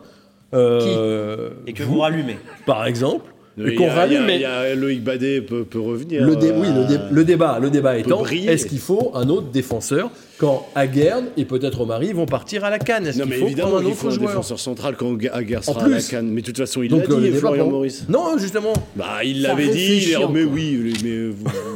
euh, 0.54 1.50
Et 1.66 1.72
que 1.72 1.82
vous, 1.82 1.94
vous 1.94 2.00
rallumez. 2.00 2.36
par 2.66 2.86
exemple. 2.86 3.30
Il 3.58 3.68
Et 3.68 3.72
y 3.72 3.76
qu'on 3.76 3.84
il 3.84 4.16
a- 4.16 4.20
mais 4.22 4.36
il 4.36 4.40
y 4.40 4.44
a 4.46 4.74
Loïc 4.74 5.04
Badet 5.04 5.42
peut, 5.42 5.64
peut 5.64 5.78
revenir. 5.78 6.24
Le, 6.24 6.36
dé- 6.36 6.52
oui, 6.56 6.68
le, 6.74 6.86
dé- 6.86 6.94
euh, 6.94 7.08
le 7.10 7.22
débat, 7.24 7.58
le 7.60 7.68
débat 7.68 7.98
étant, 7.98 8.24
est-ce 8.24 8.64
qu'il 8.66 8.78
faut 8.78 9.10
un 9.14 9.28
autre 9.28 9.48
défenseur 9.50 10.10
quand 10.38 10.66
Aguerd 10.74 11.26
et 11.36 11.44
peut-être 11.44 11.82
Omari 11.82 12.14
vont 12.14 12.24
partir 12.24 12.64
à 12.64 12.70
la 12.70 12.78
canne? 12.78 13.06
Est-ce 13.06 13.18
Non, 13.18 13.24
qu'il 13.24 13.32
mais 13.34 13.38
faut 13.40 13.46
évidemment 13.46 13.76
un 13.76 13.84
autre 13.84 13.94
faut 13.96 14.08
un 14.08 14.10
joueur? 14.12 14.28
défenseur 14.30 14.58
central 14.58 14.96
quand 14.96 15.14
Aguerre 15.34 15.62
sera 15.64 15.84
à 15.84 15.88
la 15.88 16.00
canne. 16.00 16.30
Mais 16.30 16.40
de 16.40 16.46
toute 16.46 16.56
façon, 16.56 16.82
il 16.82 16.90
l'a 16.90 16.96
euh, 16.96 17.00
le 17.06 17.14
dit, 17.16 17.20
débat 17.24 17.38
Florian 17.40 17.64
pour- 17.64 17.72
Maurice. 17.72 18.06
Non, 18.08 18.38
justement. 18.38 18.72
Bah, 18.96 19.22
il 19.22 19.42
l'avait 19.42 19.68
dit, 19.68 19.98
il 20.02 20.12
est- 20.12 20.16
mais 20.16 20.16
encore. 20.16 20.30
oui, 20.54 20.94
mais 21.04 21.18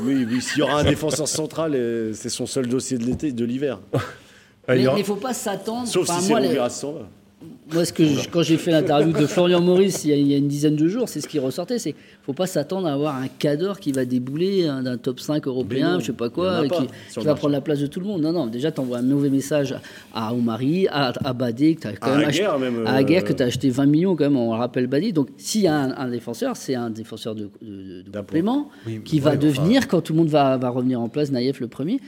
oui, 0.06 0.26
oui, 0.30 0.40
s'il 0.40 0.60
y 0.60 0.62
aura 0.62 0.80
un 0.80 0.84
défenseur 0.84 1.28
central, 1.28 1.72
euh, 1.74 2.12
c'est 2.14 2.30
son 2.30 2.46
seul 2.46 2.68
dossier 2.68 2.96
de 2.96 3.04
l'été, 3.04 3.32
de 3.32 3.44
l'hiver. 3.44 3.80
il 4.68 4.76
Mais 4.76 4.82
il 4.82 4.98
ne 4.98 5.02
faut 5.02 5.16
pas 5.16 5.34
s'attendre. 5.34 5.86
Sauf 5.86 6.08
si 6.08 6.22
c'est 6.22 6.32
Moi, 7.72 7.85
ce 7.85 7.92
que 7.92 8.05
je- 8.05 8.29
quand 8.31 8.42
j'ai 8.42 8.59
fait 8.59 8.70
l'interview 8.70 9.12
de 9.12 9.26
Florian 9.26 9.61
Maurice 9.61 10.05
il 10.05 10.11
y, 10.11 10.12
a, 10.12 10.16
il 10.16 10.26
y 10.29 10.35
a 10.35 10.37
une 10.37 10.46
dizaine 10.46 10.76
de 10.76 10.87
jours, 10.87 11.09
c'est 11.09 11.20
ce 11.20 11.26
qui 11.26 11.40
ressortait. 11.40 11.81
C'est 11.81 11.96
faut 12.22 12.33
pas 12.33 12.46
s'attendre 12.46 12.87
à 12.87 12.92
avoir 12.92 13.16
un 13.16 13.26
cadre 13.26 13.79
qui 13.81 13.90
va 13.90 14.05
débouler 14.05 14.66
hein, 14.68 14.83
d'un 14.85 14.96
top 14.98 15.18
5 15.18 15.44
Mais 15.46 15.50
européen, 15.50 15.92
non, 15.94 16.00
je 16.00 16.07
sais 16.07 16.12
pas 16.12 16.29
quoi, 16.31 16.62
pas 16.62 16.68
qui, 16.68 16.87
va 17.24 17.35
prendre 17.35 17.52
la 17.52 17.61
place 17.61 17.81
de 17.81 17.87
tout 17.88 17.98
le 17.98 18.07
monde. 18.07 18.22
Non, 18.22 18.33
non, 18.33 18.46
déjà, 18.46 18.70
tu 18.70 18.81
envoies 18.81 18.98
un 18.98 19.02
mauvais 19.02 19.31
message 19.31 19.74
à 20.14 20.33
Omari, 20.33 20.87
à, 20.88 21.12
à 21.24 21.33
Badé, 21.33 21.74
que 21.74 21.81
tu 21.83 21.87
as 21.88 21.92
quand 21.96 22.12
À 22.12 22.18
même 22.18 22.29
acheté. 22.29 22.46
même, 22.61 22.87
à 22.87 22.94
euh, 22.94 22.98
Aguerre, 22.98 23.24
que 23.24 23.33
tu 23.33 23.42
as 23.42 23.46
acheté 23.46 23.68
20 23.68 23.87
millions, 23.87 24.14
quand 24.14 24.24
même, 24.24 24.37
on 24.37 24.52
le 24.52 24.59
rappelle 24.59 24.87
Badé. 24.87 25.11
Donc, 25.11 25.29
s'il 25.37 25.62
y 25.62 25.66
a 25.66 25.74
un, 25.76 25.90
un 25.96 26.09
défenseur, 26.09 26.57
c'est 26.57 26.76
un 26.76 26.90
défenseur 26.90 27.35
de, 27.35 27.50
de- 27.62 28.02
de 28.02 28.11
complément 28.16 28.68
Oui, 28.87 29.00
qui 29.05 29.16
ouais, 29.16 29.22
va 29.22 29.31
enfin, 29.31 29.38
devenir, 29.38 29.88
quand 29.88 30.00
tout 30.02 30.12
le 30.12 30.18
monde 30.20 30.29
va, 30.29 30.57
va 30.57 30.68
revenir 30.68 31.00
en 31.00 31.09
place, 31.09 31.33
Naïef 31.33 31.59
le 31.59 31.66
premier. 31.68 31.98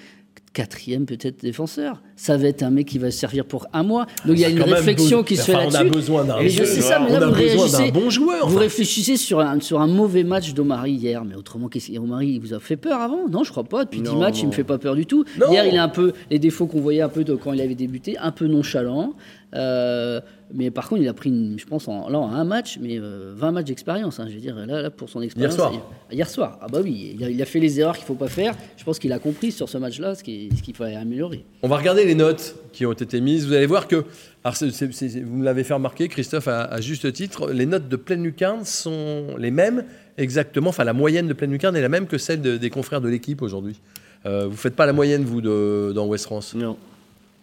Quatrième 0.58 1.06
peut-être 1.06 1.40
défenseur. 1.40 2.02
Ça 2.16 2.36
va 2.36 2.48
être 2.48 2.64
un 2.64 2.70
mec 2.70 2.86
qui 2.88 2.98
va 2.98 3.12
servir 3.12 3.44
pour 3.44 3.68
un 3.72 3.84
mois. 3.84 4.06
Donc 4.26 4.34
il 4.36 4.40
y 4.40 4.44
a 4.44 4.48
une 4.48 4.60
réflexion 4.60 5.22
qui 5.22 5.36
se 5.36 5.42
fait 5.42 5.54
enfin, 5.54 5.66
On 5.66 5.68
a 5.68 5.72
là-dessus. 5.84 5.90
besoin 5.94 6.24
d'un 6.24 6.38
Et 6.40 6.48
je 6.48 6.64
sais 6.64 6.80
ça, 6.80 6.98
mais 6.98 7.12
on 7.14 7.20
là, 7.20 7.26
a 7.26 7.30
vous 7.30 7.36
besoin 7.36 7.68
d'un 7.68 7.78
réagissez- 7.78 7.92
bon 7.92 8.10
joueur. 8.10 8.48
Vous 8.48 8.54
enfin. 8.54 8.58
réfléchissez 8.64 9.16
sur 9.16 9.38
un, 9.38 9.60
sur 9.60 9.80
un 9.80 9.86
mauvais 9.86 10.24
match 10.24 10.54
d'Omari 10.54 10.94
hier, 10.94 11.24
mais 11.24 11.36
autrement, 11.36 11.68
qu'est-ce 11.68 11.86
qu'il- 11.86 12.00
Omari 12.00 12.26
il 12.30 12.40
vous 12.40 12.54
a 12.54 12.58
fait 12.58 12.76
peur 12.76 13.00
avant? 13.00 13.28
Non, 13.30 13.44
je 13.44 13.52
crois 13.52 13.62
pas. 13.62 13.84
Depuis 13.84 14.00
10 14.00 14.10
Non, 14.10 14.18
matchs, 14.18 14.40
il 14.40 14.44
non. 14.46 14.48
me 14.48 14.54
fait 14.54 14.64
pas 14.64 14.78
peur 14.78 14.96
du 14.96 15.06
tout. 15.06 15.24
Non. 15.40 15.52
Hier, 15.52 15.64
il 15.64 15.78
a 15.78 15.84
un 15.84 15.88
peu 15.88 16.12
les 16.28 16.40
défauts 16.40 16.66
qu'on 16.66 16.80
voyait 16.80 17.02
un 17.02 17.08
peu 17.08 17.22
de 17.22 17.36
quand 17.36 17.52
il 17.52 17.60
avait 17.60 17.76
débuté, 17.76 18.18
un 18.18 18.32
peu 18.32 18.48
nonchalant. 18.48 19.12
Euh, 19.54 20.20
mais 20.52 20.70
par 20.70 20.88
contre, 20.88 21.00
il 21.02 21.08
a 21.08 21.14
pris, 21.14 21.30
une- 21.30 21.58
je 21.58 21.64
pense, 21.66 21.88
en, 21.88 22.08
là, 22.08 22.18
en 22.18 22.30
un 22.32 22.44
match, 22.44 22.78
mais 22.82 22.98
euh, 22.98 23.32
20 23.34 23.52
matchs 23.52 23.66
d'expérience. 23.66 24.20
hein, 24.20 24.26
je 24.28 24.34
veux 24.34 24.40
dire, 24.40 24.54
là, 24.56 24.82
là, 24.82 24.90
pour 24.90 25.08
son 25.08 25.22
expérience. 25.22 25.54
soir. 25.54 25.72
il- 26.10 26.16
hier 26.16 26.28
soir. 26.28 26.58
Ah 26.60 26.66
bah 26.70 26.80
oui, 26.82 27.14
il 27.18 27.24
a, 27.24 27.30
il 27.30 27.40
a 27.40 27.44
fait 27.46 27.58
les 27.60 27.80
erreurs 27.80 27.96
qu'il 27.96 28.04
faut 28.04 28.14
pas 28.14 28.28
faire. 28.28 28.54
Je 28.76 28.84
pense 28.84 28.98
qu'il 28.98 29.12
a 29.12 29.18
compris 29.18 29.50
sur 29.52 29.68
ce 29.68 29.78
match-là 29.78 30.14
ce 30.14 30.22
qui- 30.22 30.50
ce 30.56 30.62
qu'il 30.62 30.74
fallait 30.74 30.96
améliorer. 30.96 31.44
On 31.62 31.68
va 31.68 31.76
regarder 31.78 32.04
les 32.04 32.14
notes 32.14 32.56
qui 32.72 32.84
ont 32.86 32.92
été 32.92 33.20
mises. 33.20 33.46
Vous 33.46 33.54
allez 33.54 33.66
voir 33.66 33.88
que, 33.88 34.04
alors 34.44 34.56
vous 34.60 35.36
me 35.36 35.44
l'avez 35.44 35.64
fait 35.64 35.74
remarquer, 35.74 36.08
Christophe, 36.08 36.48
à, 36.48 36.64
à 36.64 36.80
juste 36.80 37.10
titre, 37.12 37.50
les 37.50 37.66
notes 37.66 37.88
de 37.88 37.96
pleine 37.96 38.22
lucarne 38.22 38.64
sont 38.64 39.36
les 39.38 39.50
mêmes 39.50 39.84
exactement. 40.18 40.70
Enfin, 40.70 40.84
la 40.84 40.92
moyenne 40.92 41.26
de 41.26 41.32
pleine 41.32 41.50
lucarne 41.52 41.74
est 41.76 41.80
la 41.82 41.88
même 41.88 42.06
que 42.06 42.18
celle 42.18 42.40
de- 42.42 42.56
des 42.58 42.70
confrères 42.70 43.00
de 43.00 43.08
l'équipe 43.08 43.40
aujourd'hui. 43.42 43.80
Euh, 44.26 44.46
vous 44.48 44.56
faites 44.56 44.74
pas 44.76 44.84
la 44.84 44.92
moyenne 44.92 45.24
vous 45.24 45.40
de, 45.40 45.92
dans 45.94 46.06
West 46.06 46.24
France? 46.24 46.54
Non. 46.54 46.76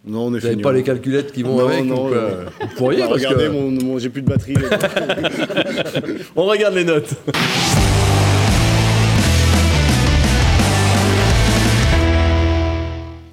Non, 0.06 0.26
on 0.26 0.34
est 0.34 0.38
Vous 0.38 0.46
n'avez 0.46 0.62
pas 0.62 0.72
les 0.72 0.84
calculettes 0.84 1.32
qui 1.32 1.42
vont 1.42 1.56
Non, 1.58 1.66
avec. 1.68 1.84
non, 1.84 2.08
non. 2.08 2.12
euh, 2.14 2.44
vous 2.60 2.66
pourriez 2.76 3.00
Bah, 3.00 3.08
parce 3.10 3.22
que- 3.22 3.26
regardez, 3.28 3.48
mon, 3.48 3.70
mon- 3.72 3.98
j'ai 3.98 4.08
plus 4.08 4.22
de 4.22 4.28
batterie. 4.28 4.54
là. 4.54 4.78
On 6.36 6.44
regarde 6.44 6.74
les 6.74 6.84
notes. 6.84 7.12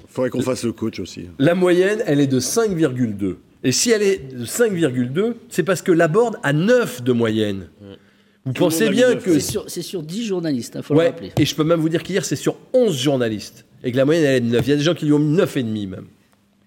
Faudrait 0.08 0.30
qu'on 0.30 0.42
fasse 0.42 0.64
le 0.64 0.72
coach 0.72 1.00
aussi. 1.00 1.26
La 1.40 1.54
moyenne, 1.56 2.00
elle 2.06 2.20
est 2.20 2.28
de 2.28 2.38
5,2. 2.38 3.36
Et 3.64 3.72
si 3.72 3.90
elle 3.90 4.02
est 4.02 4.32
de 4.32 4.44
5,2, 4.44 5.34
c'est 5.48 5.64
parce 5.64 5.82
que 5.82 5.90
la 5.90 6.06
board 6.06 6.36
a 6.44 6.52
9 6.52 7.02
de 7.02 7.12
moyenne. 7.12 7.66
Vous 8.44 8.52
Tout 8.52 8.64
le 8.64 8.68
pensez 8.70 8.90
bien 8.90 9.16
que... 9.16 9.32
C'est 9.32 9.40
sur, 9.40 9.64
c'est 9.68 9.82
sur 9.82 10.02
10 10.02 10.24
journalistes, 10.26 10.74
il 10.76 10.82
faut 10.82 10.94
le 10.94 11.00
Ouais, 11.00 11.06
rappeler. 11.06 11.32
et 11.36 11.44
je 11.46 11.54
peux 11.54 11.64
même 11.64 11.80
vous 11.80 11.88
dire 11.88 12.02
qu'hier, 12.02 12.24
c'est 12.24 12.36
sur 12.36 12.56
11 12.74 12.96
journalistes. 12.96 13.64
Et 13.82 13.90
que 13.90 13.96
la 13.96 14.04
moyenne, 14.04 14.24
elle 14.24 14.34
est 14.36 14.40
de 14.40 14.46
9. 14.50 14.66
Il 14.66 14.70
y 14.70 14.72
a 14.74 14.76
des 14.76 14.82
gens 14.82 14.94
qui 14.94 15.06
lui 15.06 15.12
ont 15.14 15.18
mis 15.18 15.34
9,5 15.36 15.88
même. 15.88 16.04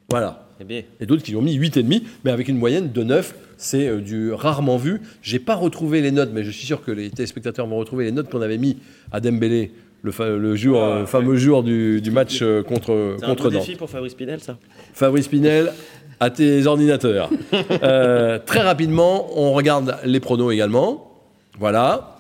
Voilà. 0.09 0.43
Eh 0.67 0.85
Et 0.99 1.05
d'autres 1.05 1.21
qui 1.23 1.35
ont 1.35 1.41
mis 1.41 1.57
8,5, 1.57 2.01
mais 2.23 2.31
avec 2.31 2.47
une 2.47 2.57
moyenne 2.57 2.91
de 2.91 3.03
9. 3.03 3.35
C'est 3.57 3.87
euh, 3.87 4.01
du 4.01 4.31
rarement 4.31 4.77
vu. 4.77 5.01
J'ai 5.21 5.39
pas 5.39 5.55
retrouvé 5.55 6.01
les 6.01 6.11
notes, 6.11 6.29
mais 6.33 6.43
je 6.43 6.51
suis 6.51 6.65
sûr 6.65 6.83
que 6.83 6.91
les 6.91 7.09
téléspectateurs 7.09 7.65
vont 7.67 7.77
retrouver 7.77 8.05
les 8.05 8.11
notes 8.11 8.29
qu'on 8.29 8.41
avait 8.41 8.57
mis 8.57 8.77
à 9.11 9.19
Dembélé 9.19 9.71
le, 10.03 10.11
fa- 10.11 10.29
le 10.29 10.55
jour, 10.55 10.81
euh, 10.81 11.05
fameux 11.07 11.35
jour 11.37 11.63
du, 11.63 11.99
du 12.01 12.11
match 12.11 12.39
euh, 12.43 12.61
contre, 12.63 13.15
c'est 13.17 13.25
un 13.25 13.27
contre 13.29 13.43
beau 13.45 13.49
Nantes. 13.51 13.65
défi 13.65 13.75
pour 13.75 13.89
Fabrice 13.89 14.13
Pinel, 14.13 14.39
ça. 14.39 14.57
Fabrice 14.93 15.27
Pinel, 15.27 15.71
à 16.19 16.29
tes 16.29 16.65
ordinateurs. 16.67 17.29
Euh, 17.83 18.39
très 18.43 18.61
rapidement, 18.61 19.27
on 19.39 19.53
regarde 19.53 19.97
les 20.05 20.19
pronos 20.19 20.51
également. 20.51 21.11
Voilà. 21.59 22.16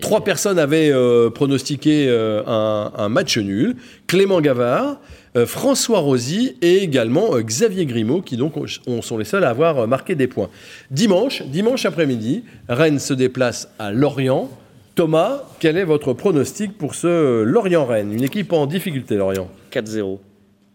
Trois 0.00 0.24
personnes 0.24 0.58
avaient 0.58 0.90
euh, 0.90 1.28
pronostiqué 1.30 2.06
euh, 2.08 2.42
un, 2.46 2.92
un 2.96 3.08
match 3.08 3.36
nul. 3.38 3.76
Clément 4.06 4.40
Gavard, 4.40 4.98
euh, 5.36 5.44
François 5.46 5.98
Rosy 5.98 6.56
et 6.62 6.78
également 6.82 7.34
euh, 7.36 7.42
Xavier 7.42 7.84
Grimaud, 7.86 8.22
qui 8.22 8.36
donc 8.36 8.56
ont- 8.56 8.64
ont- 8.86 9.02
sont 9.02 9.18
les 9.18 9.24
seuls 9.24 9.44
à 9.44 9.50
avoir 9.50 9.80
euh, 9.80 9.86
marqué 9.86 10.14
des 10.14 10.26
points. 10.28 10.48
Dimanche, 10.90 11.42
dimanche 11.42 11.84
après-midi, 11.84 12.44
Rennes 12.68 12.98
se 12.98 13.12
déplace 13.14 13.68
à 13.78 13.92
Lorient. 13.92 14.48
Thomas, 14.94 15.42
quel 15.58 15.76
est 15.78 15.84
votre 15.84 16.12
pronostic 16.12 16.76
pour 16.76 16.94
ce 16.94 17.42
Lorient-Rennes? 17.42 18.12
Une 18.12 18.24
équipe 18.24 18.52
en 18.52 18.66
difficulté, 18.66 19.16
Lorient 19.16 19.48
4-0. 19.72 20.18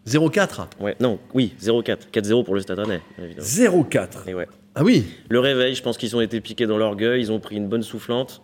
0-4 0.06 0.66
Ouais, 0.80 0.96
non, 1.00 1.18
oui, 1.34 1.54
0-4. 1.62 1.96
4-0 2.12 2.44
pour 2.44 2.54
le 2.54 2.60
Stade 2.60 2.78
Rennais, 2.78 3.00
évidemment. 3.22 3.46
0-4 3.46 4.06
Et 4.28 4.34
ouais. 4.34 4.48
Ah 4.74 4.82
oui 4.84 5.04
Le 5.28 5.38
réveil, 5.40 5.74
je 5.74 5.82
pense 5.82 5.98
qu'ils 5.98 6.16
ont 6.16 6.20
été 6.20 6.40
piqués 6.40 6.66
dans 6.66 6.78
l'orgueil, 6.78 7.20
ils 7.20 7.30
ont 7.32 7.40
pris 7.40 7.56
une 7.56 7.68
bonne 7.68 7.82
soufflante. 7.82 8.40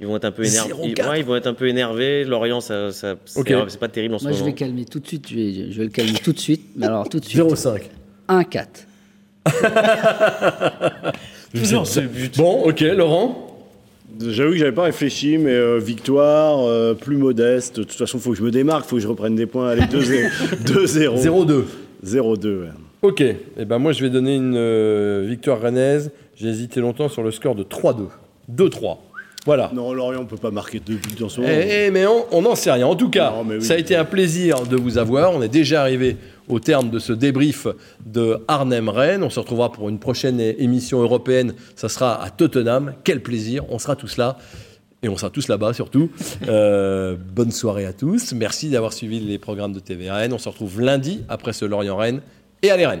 Ils 0.00 0.06
vont 0.06 0.16
être 0.16 0.24
un 0.24 0.30
peu 0.32 0.44
énervés. 0.44 0.72
0-4. 0.94 1.08
Ouais, 1.10 1.20
ils 1.20 1.24
vont 1.26 1.36
être 1.36 1.46
un 1.46 1.52
peu 1.54 1.68
énervés. 1.68 2.24
Lorient, 2.24 2.60
ça, 2.60 2.90
ça- 2.90 3.16
c'est 3.26 3.38
Ok. 3.40 3.52
c'est 3.68 3.78
pas 3.80 3.88
terrible 3.88 4.14
en 4.14 4.18
ce 4.18 4.24
Moi, 4.24 4.32
je 4.32 4.38
moment. 4.38 4.50
vais 4.50 4.54
calmer 4.56 4.84
tout 4.86 4.98
de 4.98 5.06
suite. 5.06 5.28
Je 5.28 5.34
vais, 5.34 5.52
je 5.70 5.76
vais 5.78 5.84
le 5.84 5.90
calmer 5.90 6.18
tout 6.24 6.32
de 6.32 6.38
suite. 6.38 6.62
Mais 6.76 6.86
alors, 6.86 7.08
tout 7.08 7.20
de 7.20 7.24
suite. 7.24 7.38
0-5 7.38 7.82
1-4. 8.28 8.86
Toujours 11.54 11.86
ce 11.86 12.00
but. 12.00 12.36
Bon, 12.38 12.62
ok, 12.64 12.80
Laurent? 12.80 13.46
J'avoue 14.26 14.52
que 14.52 14.58
j'avais 14.58 14.72
pas 14.72 14.82
réfléchi, 14.84 15.38
mais 15.38 15.52
euh, 15.52 15.78
victoire, 15.78 16.60
euh, 16.66 16.94
plus 16.94 17.16
modeste. 17.16 17.78
De 17.78 17.84
toute 17.84 17.92
façon, 17.96 18.18
il 18.18 18.20
faut 18.20 18.30
que 18.32 18.36
je 18.36 18.42
me 18.42 18.50
démarque, 18.50 18.84
il 18.86 18.88
faut 18.88 18.96
que 18.96 19.02
je 19.02 19.08
reprenne 19.08 19.34
des 19.34 19.46
points. 19.46 19.68
Allez, 19.70 19.82
2-0. 19.82 20.28
2-0. 20.64 21.16
0-2. 21.18 21.64
0-2, 22.04 22.46
ouais. 22.62 22.68
Ok, 23.02 23.22
et 23.22 23.64
ben 23.64 23.78
moi 23.78 23.92
je 23.92 24.02
vais 24.04 24.10
donner 24.10 24.36
une 24.36 24.54
euh, 24.56 25.24
victoire 25.26 25.58
rennaise. 25.60 26.10
J'ai 26.36 26.48
hésité 26.48 26.80
longtemps 26.80 27.08
sur 27.08 27.22
le 27.22 27.30
score 27.30 27.54
de 27.54 27.62
3-2. 27.62 28.08
2-3. 28.54 28.98
Voilà. 29.46 29.70
Non, 29.74 29.92
Lorient, 29.92 30.20
on 30.20 30.26
peut 30.26 30.36
pas 30.36 30.50
marquer 30.50 30.80
deux 30.80 30.96
buts 30.96 31.22
en 31.22 31.28
ce 31.28 31.40
moment. 31.40 31.52
Eh, 31.52 31.86
eh, 31.86 31.90
mais 31.90 32.04
on 32.06 32.42
n'en 32.42 32.54
sait 32.54 32.70
rien. 32.70 32.86
En 32.86 32.94
tout 32.96 33.08
cas, 33.08 33.30
Non, 33.30 33.44
mais 33.44 33.56
oui. 33.56 33.62
ça 33.62 33.74
a 33.74 33.76
été 33.78 33.96
un 33.96 34.04
plaisir 34.04 34.66
de 34.66 34.76
vous 34.76 34.98
avoir. 34.98 35.32
On 35.34 35.40
est 35.42 35.48
déjà 35.48 35.80
arrivé 35.80 36.16
au 36.48 36.60
terme 36.60 36.90
de 36.90 36.98
ce 36.98 37.12
débrief 37.12 37.66
de 38.04 38.38
Arnhem-Rennes. 38.48 39.22
On 39.22 39.30
se 39.30 39.40
retrouvera 39.40 39.72
pour 39.72 39.88
une 39.88 39.98
prochaine 39.98 40.40
émission 40.40 41.00
européenne. 41.00 41.54
Ça 41.74 41.88
sera 41.88 42.22
à 42.22 42.30
Tottenham. 42.30 42.92
Quel 43.04 43.22
plaisir. 43.22 43.64
On 43.70 43.78
sera 43.78 43.96
tous 43.96 44.16
là. 44.18 44.36
Et 45.02 45.08
on 45.08 45.16
sera 45.16 45.30
tous 45.30 45.48
là-bas 45.48 45.72
surtout. 45.72 46.10
Euh, 46.46 47.16
bonne 47.34 47.50
soirée 47.52 47.86
à 47.86 47.94
tous. 47.94 48.34
Merci 48.34 48.68
d'avoir 48.68 48.92
suivi 48.92 49.20
les 49.20 49.38
programmes 49.38 49.72
de 49.72 49.80
TVRN. 49.80 50.32
On 50.34 50.38
se 50.38 50.48
retrouve 50.50 50.82
lundi 50.82 51.22
après 51.30 51.54
ce 51.54 51.64
Lorient-Rennes. 51.64 52.20
Et 52.62 52.70
allez 52.70 52.84
Rennes 52.84 53.00